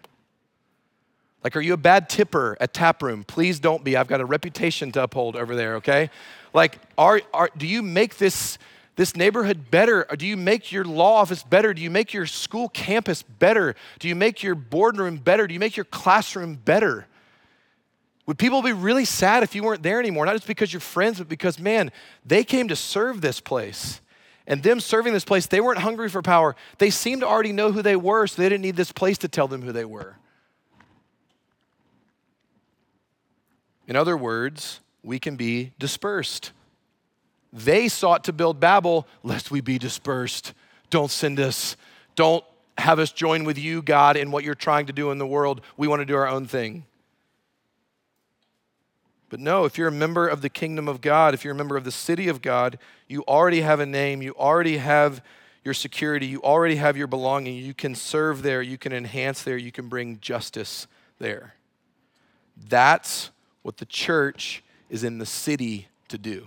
Like, 1.43 1.57
are 1.57 1.61
you 1.61 1.73
a 1.73 1.79
bad 1.79 2.09
tipper 2.09 2.57
at 2.61 2.73
Taproom? 2.73 3.25
Please 3.25 3.59
don't 3.59 3.83
be. 3.83 3.97
I've 3.97 4.09
got 4.09 4.21
a 4.21 4.25
reputation 4.25 4.93
to 4.93 5.05
uphold 5.05 5.37
over 5.37 5.57
there, 5.57 5.77
okay? 5.77 6.11
Like, 6.53 6.79
are, 6.97 7.21
are, 7.33 7.51
do 7.57 7.67
you 7.67 7.83
make 7.83 8.19
this, 8.19 8.59
this 8.97 9.17
neighborhood 9.17 9.71
better? 9.71 10.07
Or 10.11 10.17
do 10.17 10.27
you 10.27 10.37
make 10.37 10.71
your 10.71 10.85
law 10.85 11.17
office 11.17 11.43
better? 11.43 11.75
Do 11.75 11.83
you 11.83 11.91
make 11.91 12.13
your 12.13 12.27
school 12.27 12.69
campus 12.69 13.23
better? 13.23 13.75
Do 13.99 14.09
you 14.09 14.15
make 14.15 14.43
your 14.43 14.55
boardroom 14.55 15.17
better? 15.17 15.47
Do 15.47 15.55
you 15.55 15.61
make 15.61 15.77
your 15.77 15.87
classroom 15.87 16.55
better? 16.55 17.07
Would 18.27 18.39
people 18.39 18.63
be 18.63 18.73
really 18.73 19.05
sad 19.05 19.43
if 19.43 19.55
you 19.55 19.63
weren't 19.63 19.83
there 19.83 19.99
anymore? 19.99 20.25
Not 20.27 20.35
just 20.35 20.47
because 20.47 20.73
you're 20.73 20.81
friends, 20.81 21.19
but 21.19 21.29
because, 21.29 21.59
man, 21.59 21.91
they 22.25 22.45
came 22.45 22.69
to 22.69 22.77
serve 22.77 23.21
this 23.21 23.41
place. 23.41 24.01
And 24.47 24.63
them 24.63 24.81
serving 24.81 25.13
this 25.13 25.25
place, 25.25 25.47
they 25.47 25.61
weren't 25.61 25.81
hungry 25.81 26.09
for 26.09 26.23
power. 26.23 26.57
They 26.79 26.91
seemed 26.91 27.23
to 27.23 27.29
already 27.29 27.53
know 27.53 27.73
who 27.73 27.83
they 27.83 27.97
were, 27.97 28.27
so 28.27 28.43
they 28.43 28.49
didn't 28.49 28.63
need 28.63 28.77
this 28.77 28.93
place 28.93 29.19
to 29.19 29.29
tell 29.29 29.49
them 29.49 29.63
who 29.63 29.73
they 29.73 29.85
were. 29.85 30.17
In 33.87 33.97
other 33.97 34.17
words, 34.17 34.81
we 35.03 35.19
can 35.19 35.37
be 35.37 35.73
dispersed. 35.79 36.53
They 37.53 37.89
sought 37.89 38.25
to 38.25 38.33
build 38.33 38.61
Babel, 38.61 39.07
lest 39.23 39.51
we 39.51 39.61
be 39.61 39.79
dispersed. 39.79 40.55
Don't 40.91 41.11
send 41.11 41.39
us. 41.39 41.77
Don't 42.15 42.45
have 42.79 42.99
us 42.99 43.13
join 43.13 43.45
with 43.45 43.59
you, 43.59 43.83
God, 43.83 44.17
in 44.17 44.31
what 44.31 44.45
you're 44.45 44.55
trying 44.55 44.87
to 44.87 44.93
do 44.93 45.11
in 45.11 45.19
the 45.19 45.27
world. 45.27 45.61
We 45.77 45.89
want 45.89 46.01
to 46.01 46.07
do 46.07 46.17
our 46.17 46.29
own 46.29 46.47
thing. 46.47 46.85
But 49.33 49.41
no, 49.41 49.65
if 49.65 49.79
you're 49.79 49.89
a 49.89 49.91
member 49.91 50.29
of 50.29 50.43
the 50.43 50.51
kingdom 50.51 50.89
of 50.89 51.01
God, 51.01 51.33
if 51.33 51.43
you're 51.43 51.55
a 51.55 51.57
member 51.57 51.79
of 51.79 51.85
the 51.85 51.91
city 51.91 52.29
of 52.29 52.43
God, 52.43 52.79
you 53.09 53.23
already 53.23 53.63
have 53.63 53.81
a 53.81 53.87
name, 53.87 54.21
you 54.21 54.35
already 54.35 54.77
have 54.77 55.25
your 55.65 55.73
security, 55.73 56.27
you 56.27 56.43
already 56.43 56.77
have 56.77 56.99
your 56.99 57.07
belonging. 57.07 57.57
You 57.57 57.73
can 57.73 57.95
serve 57.95 58.43
there, 58.43 58.61
you 58.61 58.77
can 58.77 58.93
enhance 58.93 59.43
there, 59.43 59.57
you 59.57 59.73
can 59.73 59.89
bring 59.89 60.21
justice 60.21 60.87
there. 61.19 61.55
That's 62.69 63.31
what 63.63 63.79
the 63.79 63.87
church 63.87 64.63
is 64.91 65.03
in 65.03 65.17
the 65.17 65.25
city 65.25 65.89
to 66.09 66.19
do. 66.19 66.47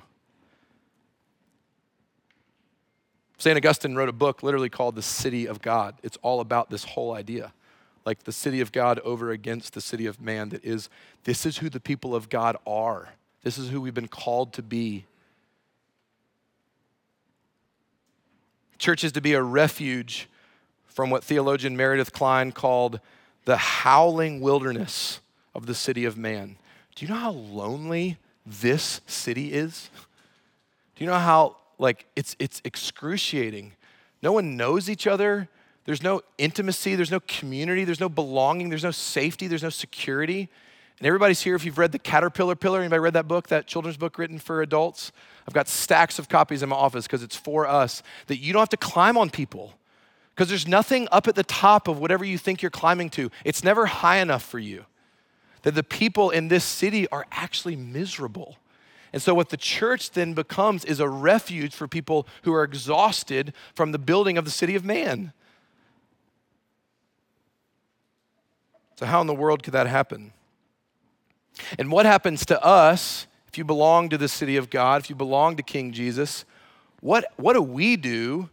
St. 3.39 3.57
Augustine 3.57 3.95
wrote 3.95 4.09
a 4.09 4.13
book 4.13 4.43
literally 4.43 4.69
called 4.69 4.93
The 4.93 5.01
City 5.01 5.47
of 5.47 5.59
God. 5.59 5.95
It's 6.03 6.17
all 6.21 6.39
about 6.39 6.69
this 6.69 6.83
whole 6.83 7.15
idea. 7.15 7.51
Like 8.05 8.23
the 8.23 8.31
city 8.31 8.61
of 8.61 8.71
God 8.71 8.99
over 8.99 9.31
against 9.31 9.73
the 9.73 9.81
city 9.81 10.05
of 10.05 10.21
man, 10.21 10.49
that 10.49 10.63
is, 10.63 10.89
this 11.23 11.45
is 11.45 11.57
who 11.57 11.69
the 11.69 11.79
people 11.79 12.15
of 12.15 12.29
God 12.29 12.55
are. 12.67 13.09
This 13.43 13.57
is 13.57 13.69
who 13.69 13.81
we've 13.81 13.93
been 13.93 14.07
called 14.07 14.53
to 14.53 14.61
be. 14.61 15.05
Church 18.77 19.03
is 19.03 19.11
to 19.13 19.21
be 19.21 19.33
a 19.33 19.41
refuge 19.41 20.27
from 20.85 21.09
what 21.09 21.23
theologian 21.23 21.75
Meredith 21.75 22.13
Kline 22.13 22.51
called 22.51 22.99
the 23.45 23.57
howling 23.57 24.41
wilderness 24.41 25.19
of 25.53 25.65
the 25.65 25.75
city 25.75 26.05
of 26.05 26.17
man. 26.17 26.57
Do 26.95 27.05
you 27.05 27.11
know 27.11 27.19
how 27.19 27.31
lonely 27.31 28.17
this 28.45 29.01
city 29.07 29.53
is? 29.53 29.89
Do 30.95 31.03
you 31.03 31.09
know 31.09 31.19
how 31.19 31.57
like 31.77 32.05
it's 32.15 32.35
it's 32.39 32.61
excruciating? 32.63 33.73
No 34.21 34.31
one 34.31 34.55
knows 34.55 34.89
each 34.89 35.05
other. 35.07 35.49
There's 35.85 36.01
no 36.01 36.21
intimacy, 36.37 36.95
there's 36.95 37.11
no 37.11 37.19
community, 37.21 37.83
there's 37.85 37.99
no 37.99 38.09
belonging, 38.09 38.69
there's 38.69 38.83
no 38.83 38.91
safety, 38.91 39.47
there's 39.47 39.63
no 39.63 39.69
security. 39.69 40.49
And 40.97 41.05
everybody's 41.05 41.41
here 41.41 41.55
if 41.55 41.65
you've 41.65 41.77
read 41.77 41.91
The 41.91 41.99
Caterpillar 41.99 42.55
Pillar. 42.55 42.79
Anybody 42.79 42.99
read 42.99 43.13
that 43.13 43.27
book, 43.27 43.49
that 43.49 43.67
children's 43.67 43.97
book 43.97 44.17
written 44.17 44.39
for 44.39 44.61
adults? 44.61 45.11
I've 45.47 45.53
got 45.53 45.67
stacks 45.67 46.17
of 46.17 46.29
copies 46.29 46.63
in 46.63 46.69
my 46.69 46.75
office 46.75 47.05
because 47.05 47.21
it's 47.21 47.35
for 47.35 47.67
us 47.67 48.01
that 48.27 48.37
you 48.37 48.53
don't 48.53 48.61
have 48.61 48.69
to 48.69 48.77
climb 48.77 49.17
on 49.17 49.29
people. 49.29 49.73
Because 50.33 50.49
there's 50.49 50.67
nothing 50.67 51.07
up 51.11 51.27
at 51.27 51.35
the 51.35 51.43
top 51.43 51.87
of 51.87 51.99
whatever 51.99 52.25
you 52.25 52.37
think 52.37 52.61
you're 52.61 52.71
climbing 52.71 53.09
to. 53.11 53.29
It's 53.43 53.63
never 53.63 53.85
high 53.85 54.17
enough 54.17 54.43
for 54.43 54.59
you. 54.59 54.85
That 55.61 55.75
the 55.75 55.83
people 55.83 56.29
in 56.29 56.47
this 56.47 56.63
city 56.63 57.07
are 57.09 57.25
actually 57.31 57.75
miserable. 57.75 58.57
And 59.13 59.21
so, 59.21 59.33
what 59.33 59.49
the 59.49 59.57
church 59.57 60.11
then 60.11 60.33
becomes 60.33 60.83
is 60.83 60.99
a 60.99 61.07
refuge 61.07 61.73
for 61.73 61.87
people 61.87 62.27
who 62.43 62.53
are 62.53 62.63
exhausted 62.63 63.53
from 63.73 63.93
the 63.93 63.97
building 63.97 64.37
of 64.37 64.43
the 64.43 64.51
city 64.51 64.75
of 64.75 64.83
man. 64.83 65.31
So, 68.95 69.05
how 69.05 69.21
in 69.21 69.27
the 69.27 69.35
world 69.35 69.63
could 69.63 69.73
that 69.73 69.87
happen? 69.87 70.31
And 71.77 71.91
what 71.91 72.05
happens 72.05 72.45
to 72.47 72.63
us 72.63 73.27
if 73.47 73.57
you 73.57 73.63
belong 73.63 74.09
to 74.09 74.17
the 74.17 74.27
city 74.27 74.57
of 74.57 74.69
God, 74.69 75.01
if 75.01 75.09
you 75.09 75.15
belong 75.15 75.55
to 75.57 75.63
King 75.63 75.91
Jesus? 75.91 76.45
What, 77.01 77.25
what 77.37 77.53
do 77.53 77.61
we 77.61 77.95
do 77.95 78.49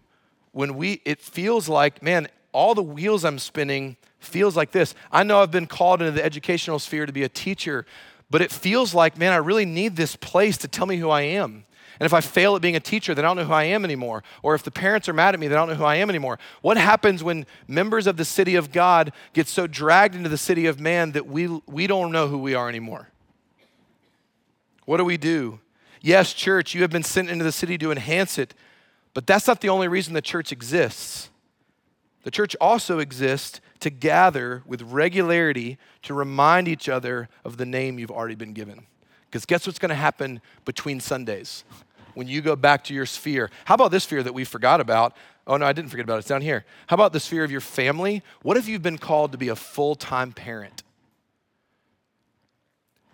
when 0.52 0.76
we 0.76 1.00
it 1.04 1.20
feels 1.20 1.68
like, 1.68 2.02
man, 2.02 2.28
all 2.52 2.74
the 2.74 2.82
wheels 2.82 3.24
I'm 3.24 3.38
spinning 3.38 3.96
feels 4.18 4.56
like 4.56 4.72
this. 4.72 4.94
I 5.10 5.22
know 5.22 5.40
I've 5.40 5.50
been 5.50 5.66
called 5.66 6.00
into 6.00 6.12
the 6.12 6.24
educational 6.24 6.78
sphere 6.78 7.06
to 7.06 7.12
be 7.12 7.22
a 7.22 7.28
teacher, 7.28 7.86
but 8.30 8.40
it 8.40 8.52
feels 8.52 8.94
like, 8.94 9.18
man, 9.18 9.32
I 9.32 9.36
really 9.36 9.64
need 9.64 9.96
this 9.96 10.16
place 10.16 10.56
to 10.58 10.68
tell 10.68 10.86
me 10.86 10.96
who 10.96 11.10
I 11.10 11.22
am. 11.22 11.64
And 12.00 12.06
if 12.06 12.12
I 12.12 12.20
fail 12.20 12.56
at 12.56 12.62
being 12.62 12.76
a 12.76 12.80
teacher, 12.80 13.14
then 13.14 13.24
I 13.24 13.28
don't 13.28 13.36
know 13.36 13.44
who 13.44 13.52
I 13.52 13.64
am 13.64 13.84
anymore. 13.84 14.22
Or 14.42 14.54
if 14.54 14.62
the 14.62 14.70
parents 14.70 15.08
are 15.08 15.12
mad 15.12 15.34
at 15.34 15.40
me, 15.40 15.48
then 15.48 15.58
I 15.58 15.60
don't 15.60 15.68
know 15.70 15.74
who 15.76 15.84
I 15.84 15.96
am 15.96 16.08
anymore. 16.08 16.38
What 16.60 16.76
happens 16.76 17.22
when 17.22 17.46
members 17.68 18.06
of 18.06 18.16
the 18.16 18.24
city 18.24 18.54
of 18.54 18.72
God 18.72 19.12
get 19.32 19.48
so 19.48 19.66
dragged 19.66 20.14
into 20.14 20.28
the 20.28 20.38
city 20.38 20.66
of 20.66 20.80
man 20.80 21.12
that 21.12 21.26
we, 21.26 21.46
we 21.66 21.86
don't 21.86 22.12
know 22.12 22.28
who 22.28 22.38
we 22.38 22.54
are 22.54 22.68
anymore? 22.68 23.08
What 24.84 24.96
do 24.96 25.04
we 25.04 25.16
do? 25.16 25.60
Yes, 26.00 26.32
church, 26.32 26.74
you 26.74 26.82
have 26.82 26.90
been 26.90 27.04
sent 27.04 27.30
into 27.30 27.44
the 27.44 27.52
city 27.52 27.78
to 27.78 27.92
enhance 27.92 28.36
it, 28.38 28.54
but 29.14 29.26
that's 29.26 29.46
not 29.46 29.60
the 29.60 29.68
only 29.68 29.86
reason 29.86 30.14
the 30.14 30.20
church 30.20 30.50
exists. 30.50 31.30
The 32.24 32.30
church 32.30 32.56
also 32.60 32.98
exists 32.98 33.60
to 33.80 33.90
gather 33.90 34.62
with 34.66 34.82
regularity 34.82 35.78
to 36.02 36.14
remind 36.14 36.68
each 36.68 36.88
other 36.88 37.28
of 37.44 37.56
the 37.56 37.66
name 37.66 37.98
you've 37.98 38.10
already 38.10 38.34
been 38.34 38.52
given. 38.52 38.86
Because 39.32 39.46
guess 39.46 39.66
what's 39.66 39.78
going 39.78 39.88
to 39.88 39.94
happen 39.94 40.42
between 40.66 41.00
Sundays 41.00 41.64
when 42.12 42.28
you 42.28 42.42
go 42.42 42.54
back 42.54 42.84
to 42.84 42.94
your 42.94 43.06
sphere? 43.06 43.50
How 43.64 43.76
about 43.76 43.90
this 43.90 44.04
sphere 44.04 44.22
that 44.22 44.34
we 44.34 44.44
forgot 44.44 44.78
about? 44.78 45.16
Oh, 45.46 45.56
no, 45.56 45.64
I 45.64 45.72
didn't 45.72 45.88
forget 45.90 46.04
about 46.04 46.16
it. 46.16 46.18
It's 46.18 46.28
down 46.28 46.42
here. 46.42 46.66
How 46.86 46.94
about 46.94 47.14
the 47.14 47.18
sphere 47.18 47.42
of 47.42 47.50
your 47.50 47.62
family? 47.62 48.22
What 48.42 48.58
if 48.58 48.68
you've 48.68 48.82
been 48.82 48.98
called 48.98 49.32
to 49.32 49.38
be 49.38 49.48
a 49.48 49.56
full 49.56 49.94
time 49.94 50.32
parent? 50.32 50.82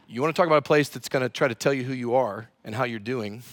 You 0.09 0.21
want 0.21 0.35
to 0.35 0.37
talk 0.37 0.49
about 0.49 0.59
a 0.59 0.63
place 0.63 0.89
that's 0.89 1.09
going 1.09 1.23
to 1.23 1.29
try 1.29 1.47
to 1.47 1.55
tell 1.55 1.73
you 1.73 1.85
who 1.85 1.93
you 1.93 2.17
are 2.17 2.49
and 2.65 2.75
how 2.75 2.83
you're 2.83 2.99
doing. 2.99 3.45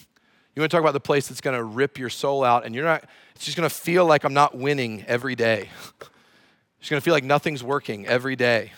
You 0.56 0.60
want 0.60 0.72
to 0.72 0.74
talk 0.74 0.82
about 0.82 0.92
the 0.92 1.00
place 1.00 1.28
that's 1.28 1.40
going 1.40 1.56
to 1.56 1.62
rip 1.62 1.98
your 1.98 2.10
soul 2.10 2.42
out, 2.42 2.66
and 2.66 2.74
you're 2.74 2.84
not, 2.84 3.04
it's 3.36 3.44
just 3.44 3.56
going 3.56 3.68
to 3.68 3.74
feel 3.74 4.06
like 4.06 4.24
I'm 4.24 4.34
not 4.34 4.58
winning 4.58 5.04
every 5.06 5.36
day. 5.36 5.68
It's 6.80 6.90
going 6.90 7.00
to 7.00 7.04
feel 7.04 7.14
like 7.14 7.24
nothing's 7.24 7.62
working 7.62 8.06
every 8.06 8.36
day. 8.36 8.72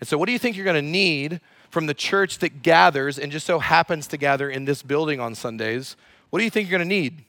And 0.00 0.08
so, 0.08 0.18
what 0.18 0.26
do 0.26 0.32
you 0.32 0.38
think 0.38 0.56
you're 0.56 0.64
going 0.64 0.76
to 0.76 0.82
need 0.82 1.40
from 1.70 1.86
the 1.86 1.94
church 1.94 2.38
that 2.38 2.62
gathers 2.62 3.18
and 3.18 3.30
just 3.30 3.46
so 3.46 3.58
happens 3.58 4.06
to 4.08 4.16
gather 4.16 4.48
in 4.48 4.64
this 4.64 4.82
building 4.82 5.20
on 5.20 5.34
Sundays? 5.34 5.96
What 6.30 6.38
do 6.38 6.44
you 6.44 6.50
think 6.50 6.68
you're 6.68 6.78
going 6.78 6.88
to 6.88 6.94
need? 6.94 7.24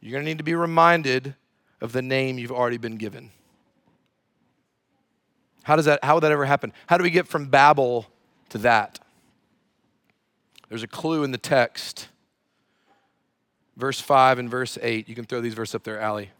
You're 0.00 0.12
going 0.12 0.24
to 0.24 0.30
need 0.30 0.38
to 0.38 0.44
be 0.44 0.54
reminded 0.54 1.34
of 1.80 1.92
the 1.92 2.02
name 2.02 2.38
you've 2.38 2.52
already 2.52 2.78
been 2.78 2.96
given. 2.96 3.30
How 5.62 5.76
does 5.76 5.84
that 5.84 6.02
how 6.02 6.14
would 6.14 6.22
that 6.22 6.32
ever 6.32 6.46
happen? 6.46 6.72
How 6.86 6.96
do 6.96 7.04
we 7.04 7.10
get 7.10 7.28
from 7.28 7.46
Babel 7.46 8.06
to 8.48 8.58
that? 8.58 8.98
There's 10.68 10.82
a 10.82 10.88
clue 10.88 11.24
in 11.24 11.30
the 11.30 11.38
text 11.38 12.08
verse 13.78 14.00
5 14.00 14.40
and 14.40 14.50
verse 14.50 14.76
8. 14.82 15.08
You 15.08 15.14
can 15.14 15.24
throw 15.24 15.40
these 15.40 15.54
verses 15.54 15.76
up 15.76 15.84
there, 15.84 15.98
Allie. 15.98 16.30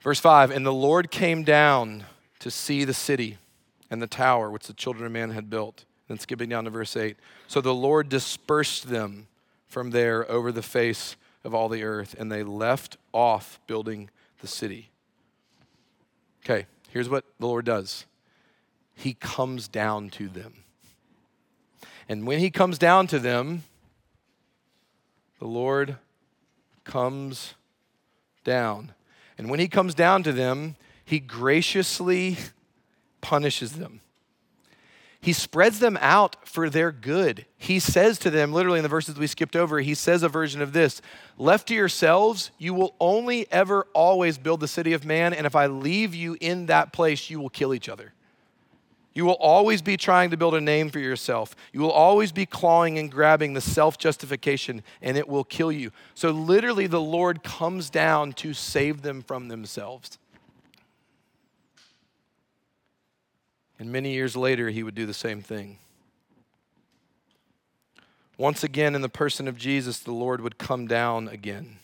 Verse 0.00 0.20
5 0.20 0.52
And 0.52 0.64
the 0.64 0.72
Lord 0.72 1.10
came 1.10 1.42
down 1.42 2.04
to 2.38 2.50
see 2.50 2.84
the 2.84 2.94
city 2.94 3.38
and 3.90 4.00
the 4.00 4.06
tower 4.06 4.50
which 4.50 4.66
the 4.66 4.72
children 4.72 5.06
of 5.06 5.12
man 5.12 5.30
had 5.30 5.50
built. 5.50 5.84
Then 6.08 6.18
skipping 6.18 6.48
down 6.48 6.64
to 6.64 6.70
verse 6.70 6.96
8. 6.96 7.16
So 7.48 7.60
the 7.60 7.74
Lord 7.74 8.08
dispersed 8.08 8.88
them 8.88 9.26
from 9.66 9.90
there 9.90 10.30
over 10.30 10.52
the 10.52 10.62
face 10.62 11.16
of 11.44 11.54
all 11.54 11.68
the 11.68 11.82
earth, 11.82 12.14
and 12.18 12.30
they 12.30 12.42
left 12.42 12.96
off 13.12 13.58
building 13.66 14.10
the 14.40 14.46
city. 14.46 14.90
Okay, 16.44 16.66
here's 16.90 17.08
what 17.08 17.24
the 17.40 17.46
Lord 17.46 17.64
does 17.64 18.06
He 18.94 19.14
comes 19.14 19.68
down 19.68 20.10
to 20.10 20.28
them. 20.28 20.54
And 22.08 22.26
when 22.26 22.38
He 22.38 22.50
comes 22.50 22.78
down 22.78 23.08
to 23.08 23.18
them, 23.18 23.64
the 25.38 25.46
Lord 25.46 25.96
comes 26.84 27.54
down. 28.44 28.92
And 29.36 29.50
when 29.50 29.60
he 29.60 29.68
comes 29.68 29.94
down 29.94 30.22
to 30.22 30.32
them, 30.32 30.76
he 31.04 31.20
graciously 31.20 32.38
punishes 33.20 33.72
them. 33.72 34.00
He 35.20 35.32
spreads 35.32 35.80
them 35.80 35.98
out 36.00 36.46
for 36.46 36.70
their 36.70 36.92
good. 36.92 37.46
He 37.58 37.80
says 37.80 38.16
to 38.20 38.30
them, 38.30 38.52
literally 38.52 38.78
in 38.78 38.84
the 38.84 38.88
verses 38.88 39.18
we 39.18 39.26
skipped 39.26 39.56
over, 39.56 39.80
he 39.80 39.94
says 39.94 40.22
a 40.22 40.28
version 40.28 40.62
of 40.62 40.72
this 40.72 41.02
Left 41.36 41.66
to 41.68 41.74
yourselves, 41.74 42.52
you 42.58 42.74
will 42.74 42.94
only 43.00 43.50
ever 43.50 43.88
always 43.92 44.38
build 44.38 44.60
the 44.60 44.68
city 44.68 44.92
of 44.92 45.04
man, 45.04 45.34
and 45.34 45.44
if 45.44 45.56
I 45.56 45.66
leave 45.66 46.14
you 46.14 46.36
in 46.40 46.66
that 46.66 46.92
place, 46.92 47.28
you 47.28 47.40
will 47.40 47.48
kill 47.48 47.74
each 47.74 47.88
other. 47.88 48.12
You 49.14 49.24
will 49.24 49.32
always 49.40 49.80
be 49.80 49.96
trying 49.96 50.30
to 50.30 50.36
build 50.36 50.54
a 50.54 50.60
name 50.60 50.90
for 50.90 50.98
yourself. 50.98 51.56
You 51.72 51.80
will 51.80 51.90
always 51.90 52.32
be 52.32 52.44
clawing 52.44 52.98
and 52.98 53.10
grabbing 53.10 53.54
the 53.54 53.62
self 53.62 53.96
justification, 53.96 54.82
and 55.00 55.16
it 55.16 55.26
will 55.26 55.42
kill 55.42 55.72
you. 55.72 55.90
So, 56.14 56.30
literally, 56.30 56.86
the 56.86 57.00
Lord 57.00 57.42
comes 57.42 57.88
down 57.88 58.34
to 58.34 58.52
save 58.52 59.00
them 59.00 59.22
from 59.22 59.48
themselves. 59.48 60.18
And 63.78 63.92
many 63.92 64.12
years 64.12 64.36
later, 64.36 64.70
he 64.70 64.82
would 64.82 64.94
do 64.94 65.06
the 65.06 65.14
same 65.14 65.42
thing. 65.42 65.78
Once 68.38 68.62
again, 68.62 68.94
in 68.94 69.02
the 69.02 69.08
person 69.08 69.48
of 69.48 69.56
Jesus, 69.56 69.98
the 69.98 70.12
Lord 70.12 70.40
would 70.40 70.58
come 70.58 70.86
down 70.86 71.28
again. 71.28 71.78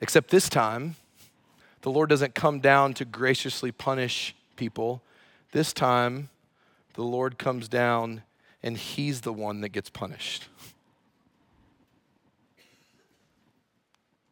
Except 0.00 0.30
this 0.30 0.48
time, 0.48 0.96
the 1.82 1.90
Lord 1.90 2.08
doesn't 2.08 2.34
come 2.34 2.60
down 2.60 2.94
to 2.94 3.04
graciously 3.04 3.72
punish 3.72 4.34
people 4.56 5.02
this 5.52 5.74
time, 5.74 6.30
the 6.94 7.02
Lord 7.02 7.38
comes 7.38 7.68
down 7.68 8.22
and 8.62 8.76
he's 8.76 9.20
the 9.20 9.32
one 9.32 9.60
that 9.60 9.68
gets 9.68 9.90
punished. 9.90 10.48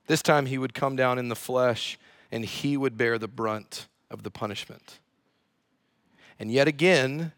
This 0.07 0.23
time, 0.23 0.46
he 0.46 0.59
would 0.59 0.75
come 0.75 0.96
down 0.96 1.18
in 1.18 1.29
the 1.29 1.37
flesh 1.37 1.99
and 2.33 2.44
he 2.44 2.77
would 2.77 2.96
bear 2.96 3.18
the 3.18 3.29
brunt 3.29 3.87
of 4.11 4.23
the 4.23 4.31
punishment. 4.31 4.99
And 6.40 6.50
yet 6.50 6.66
again, 6.66 7.33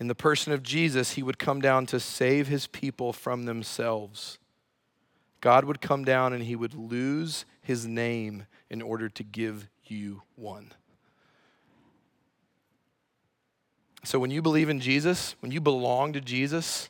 in 0.00 0.08
the 0.08 0.14
person 0.14 0.52
of 0.52 0.62
Jesus, 0.62 1.12
he 1.12 1.22
would 1.22 1.38
come 1.38 1.60
down 1.60 1.86
to 1.86 2.00
save 2.00 2.48
his 2.48 2.66
people 2.66 3.12
from 3.12 3.44
themselves. 3.44 4.38
God 5.42 5.66
would 5.66 5.82
come 5.82 6.04
down 6.04 6.32
and 6.32 6.42
he 6.42 6.56
would 6.56 6.74
lose 6.74 7.44
his 7.60 7.86
name 7.86 8.46
in 8.70 8.80
order 8.80 9.10
to 9.10 9.22
give 9.22 9.68
you 9.84 10.22
one. 10.36 10.72
So 14.04 14.18
when 14.18 14.30
you 14.30 14.42
believe 14.42 14.70
in 14.70 14.80
Jesus, 14.80 15.36
when 15.40 15.52
you 15.52 15.60
belong 15.60 16.14
to 16.14 16.20
Jesus, 16.20 16.88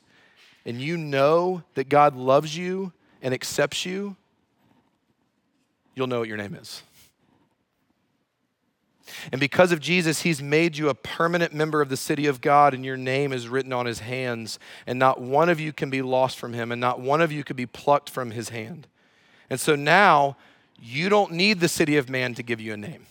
and 0.65 0.81
you 0.81 0.97
know 0.97 1.63
that 1.75 1.89
God 1.89 2.15
loves 2.15 2.57
you 2.57 2.91
and 3.21 3.33
accepts 3.33 3.85
you, 3.85 4.15
you'll 5.95 6.07
know 6.07 6.19
what 6.19 6.27
your 6.27 6.37
name 6.37 6.55
is. 6.55 6.81
And 9.31 9.39
because 9.39 9.71
of 9.71 9.79
Jesus, 9.79 10.21
He's 10.21 10.41
made 10.41 10.77
you 10.77 10.89
a 10.89 10.95
permanent 10.95 11.53
member 11.53 11.81
of 11.81 11.89
the 11.89 11.97
city 11.97 12.25
of 12.25 12.41
God, 12.41 12.73
and 12.73 12.83
your 12.83 12.97
name 12.97 13.31
is 13.31 13.47
written 13.47 13.73
on 13.73 13.85
His 13.85 13.99
hands. 13.99 14.59
And 14.87 14.97
not 14.97 15.21
one 15.21 15.49
of 15.49 15.59
you 15.59 15.71
can 15.73 15.89
be 15.89 16.01
lost 16.01 16.37
from 16.37 16.53
Him, 16.53 16.71
and 16.71 16.81
not 16.81 16.99
one 16.99 17.21
of 17.21 17.31
you 17.31 17.43
can 17.43 17.55
be 17.55 17.65
plucked 17.65 18.09
from 18.09 18.31
His 18.31 18.49
hand. 18.49 18.87
And 19.49 19.59
so 19.59 19.75
now 19.75 20.37
you 20.81 21.09
don't 21.09 21.31
need 21.31 21.59
the 21.59 21.67
city 21.67 21.97
of 21.97 22.09
man 22.09 22.33
to 22.35 22.43
give 22.43 22.59
you 22.59 22.73
a 22.73 22.77
name. 22.77 23.05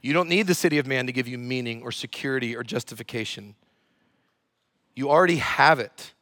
You 0.00 0.12
don't 0.12 0.28
need 0.28 0.48
the 0.48 0.54
city 0.54 0.78
of 0.78 0.86
man 0.86 1.06
to 1.06 1.12
give 1.12 1.28
you 1.28 1.38
meaning 1.38 1.82
or 1.82 1.92
security 1.92 2.56
or 2.56 2.64
justification. 2.64 3.54
You 4.94 5.08
already 5.08 5.36
have 5.36 5.78
it. 5.78 6.12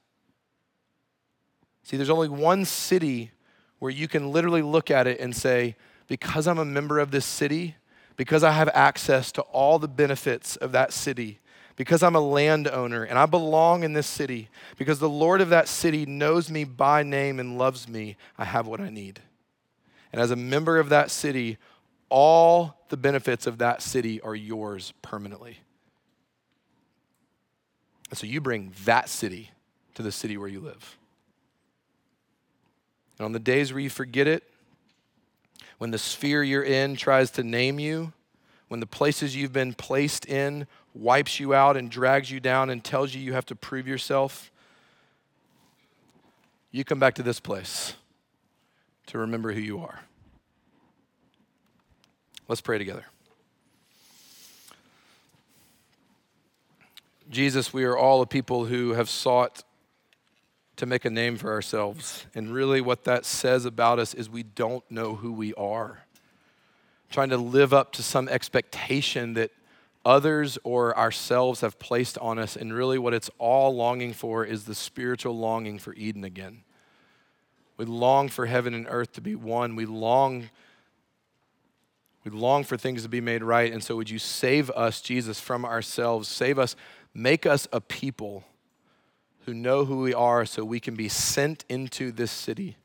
See, 1.83 1.97
there's 1.97 2.11
only 2.11 2.29
one 2.29 2.67
city 2.67 3.33
where 3.79 3.91
you 3.91 4.07
can 4.07 4.31
literally 4.31 4.63
look 4.63 4.91
at 4.91 5.07
it 5.07 5.19
and 5.19 5.35
say, 5.35 5.75
because 6.07 6.47
I'm 6.47 6.59
a 6.59 6.65
member 6.65 6.99
of 6.99 7.11
this 7.11 7.25
city, 7.25 7.77
because 8.21 8.45
I 8.45 8.51
have 8.51 8.69
access 8.75 9.33
to 9.33 9.41
all 9.41 9.79
the 9.79 9.89
benefits 9.89 10.55
of 10.57 10.73
that 10.73 10.93
city, 10.93 11.39
because 11.77 12.03
I'm 12.03 12.15
a 12.15 12.21
landowner 12.21 13.03
and 13.03 13.19
I 13.19 13.25
belong 13.25 13.83
in 13.83 13.95
this 13.95 14.07
city, 14.07 14.51
because 14.77 14.99
the 14.99 15.09
Lord 15.09 15.41
of 15.41 15.49
that 15.49 15.69
city 15.69 16.05
knows 16.05 16.51
me 16.51 16.65
by 16.65 17.03
name 17.03 17.41
and 17.41 17.57
loves 17.57 17.89
me, 17.89 18.19
I 18.37 18.45
have 18.45 18.67
what 18.67 18.79
I 18.79 18.91
need. 18.91 19.21
And 20.13 20.21
as 20.21 20.31
a 20.31 20.37
member 20.37 20.79
of 20.79 20.91
that 20.91 21.11
city, 21.11 21.57
all 22.11 22.85
the 22.91 22.99
benefits 22.99 23.47
of 23.47 23.57
that 23.57 23.81
city 23.81 24.21
are 24.21 24.35
yours 24.35 24.93
permanently. 25.01 25.57
And 28.11 28.19
so 28.19 28.27
you 28.27 28.43
bring 28.43 28.75
that 28.85 29.09
city 29.09 29.51
to 29.95 30.03
the 30.03 30.13
city 30.13 30.37
where 30.37 30.47
you 30.47 30.61
live. 30.61 30.99
And 33.17 33.25
on 33.25 33.33
the 33.33 33.39
days 33.39 33.73
where 33.73 33.81
you 33.81 33.89
forget 33.89 34.27
it, 34.27 34.50
when 35.81 35.91
the 35.91 35.99
sphere 35.99 36.43
you're 36.43 36.63
in 36.63 36.95
tries 36.95 37.31
to 37.31 37.43
name 37.43 37.79
you, 37.79 38.13
when 38.69 38.81
the 38.81 38.87
places 38.87 39.35
you've 39.35 39.55
been 39.55 39.73
placed 39.73 40.27
in 40.27 40.67
wipes 40.93 41.41
you 41.41 41.55
out 41.55 41.75
and 41.75 41.91
drags 41.91 42.31
you 42.31 42.39
down 42.39 42.69
and 42.69 42.85
tells 42.85 43.15
you 43.15 43.23
you 43.23 43.33
have 43.33 43.47
to 43.47 43.57
prove 43.57 43.89
yourself, 43.89 44.53
you 46.71 46.85
come 46.85 47.01
back 47.01 47.15
to 47.15 47.23
this 47.23 47.41
place 47.41 47.95
to 49.07 49.17
remember 49.17 49.53
who 49.53 49.61
you 49.61 49.81
are. 49.81 50.01
Let's 52.47 52.61
pray 52.61 52.77
together. 52.77 53.07
Jesus, 57.31 57.73
we 57.73 57.85
are 57.85 57.97
all 57.97 58.21
a 58.21 58.27
people 58.27 58.67
who 58.67 58.91
have 58.91 59.09
sought 59.09 59.63
to 60.81 60.87
make 60.87 61.05
a 61.05 61.11
name 61.11 61.37
for 61.37 61.53
ourselves. 61.53 62.27
And 62.35 62.53
really, 62.53 62.81
what 62.81 63.05
that 63.05 63.27
says 63.27 63.67
about 63.67 63.99
us 63.99 64.15
is 64.15 64.31
we 64.31 64.43
don't 64.43 64.83
know 64.91 65.15
who 65.15 65.31
we 65.31 65.53
are. 65.55 66.07
Trying 67.11 67.29
to 67.29 67.37
live 67.37 67.75
up 67.75 67.93
to 67.93 68.03
some 68.03 68.29
expectation 68.29 69.35
that 69.35 69.51
others 70.07 70.57
or 70.65 70.97
ourselves 70.97 71.61
have 71.61 71.79
placed 71.79 72.17
on 72.17 72.39
us. 72.39 72.57
And 72.57 72.73
really, 72.73 72.99
what 72.99 73.13
it's 73.13 73.29
all 73.39 73.77
longing 73.77 74.15
for 74.15 74.43
is 74.43 74.65
the 74.65 74.75
spiritual 74.75 75.37
longing 75.37 75.79
for 75.79 75.93
Eden 75.95 76.25
again. 76.25 76.63
We 77.77 77.85
long 77.85 78.31
for 78.31 78.47
heaven 78.47 78.73
and 78.73 78.87
earth 78.89 79.13
to 79.13 79.21
be 79.21 79.35
one. 79.35 79.77
We 79.77 79.85
long 79.85 80.49
we 82.25 82.31
long 82.31 82.65
for 82.65 82.79
things 82.79 83.03
to 83.03 83.09
be 83.09 83.21
made 83.21 83.43
right. 83.43 83.71
And 83.71 83.85
so, 83.85 83.97
would 83.97 84.09
you 84.09 84.19
save 84.19 84.71
us, 84.71 85.03
Jesus, 85.03 85.41
from 85.41 85.67
ourselves? 85.67 86.27
Save 86.27 86.59
us, 86.59 86.75
make 87.13 87.45
us 87.45 87.69
a 87.71 87.83
people 87.83 88.45
who 89.51 89.55
know 89.55 89.85
who 89.85 89.97
we 89.97 90.15
are 90.15 90.47
so 90.47 90.65
we 90.65 90.79
can 90.79 90.95
be 90.95 91.09
sent 91.09 91.65
into 91.69 92.13
this 92.13 92.31
city, 92.31 92.77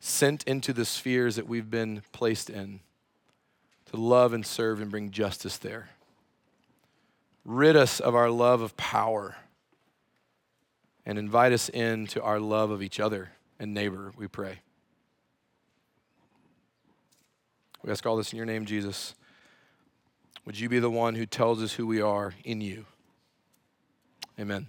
sent 0.00 0.44
into 0.44 0.74
the 0.74 0.84
spheres 0.84 1.36
that 1.36 1.48
we've 1.48 1.70
been 1.70 2.02
placed 2.12 2.50
in 2.50 2.80
to 3.86 3.96
love 3.96 4.34
and 4.34 4.44
serve 4.44 4.82
and 4.82 4.90
bring 4.90 5.10
justice 5.10 5.56
there. 5.56 5.88
Rid 7.42 7.74
us 7.74 8.00
of 8.00 8.14
our 8.14 8.28
love 8.28 8.60
of 8.60 8.76
power 8.76 9.36
and 11.06 11.18
invite 11.18 11.54
us 11.54 11.70
into 11.70 12.20
our 12.20 12.38
love 12.38 12.70
of 12.70 12.82
each 12.82 13.00
other 13.00 13.30
and 13.58 13.72
neighbor, 13.72 14.12
we 14.14 14.28
pray. 14.28 14.60
We 17.82 17.90
ask 17.90 18.04
all 18.04 18.18
this 18.18 18.30
in 18.30 18.36
your 18.36 18.44
name, 18.44 18.66
Jesus. 18.66 19.14
Would 20.44 20.60
you 20.60 20.68
be 20.68 20.80
the 20.80 20.90
one 20.90 21.14
who 21.14 21.24
tells 21.24 21.62
us 21.62 21.72
who 21.72 21.86
we 21.86 22.02
are 22.02 22.34
in 22.44 22.60
you? 22.60 22.84
Amen. 24.38 24.66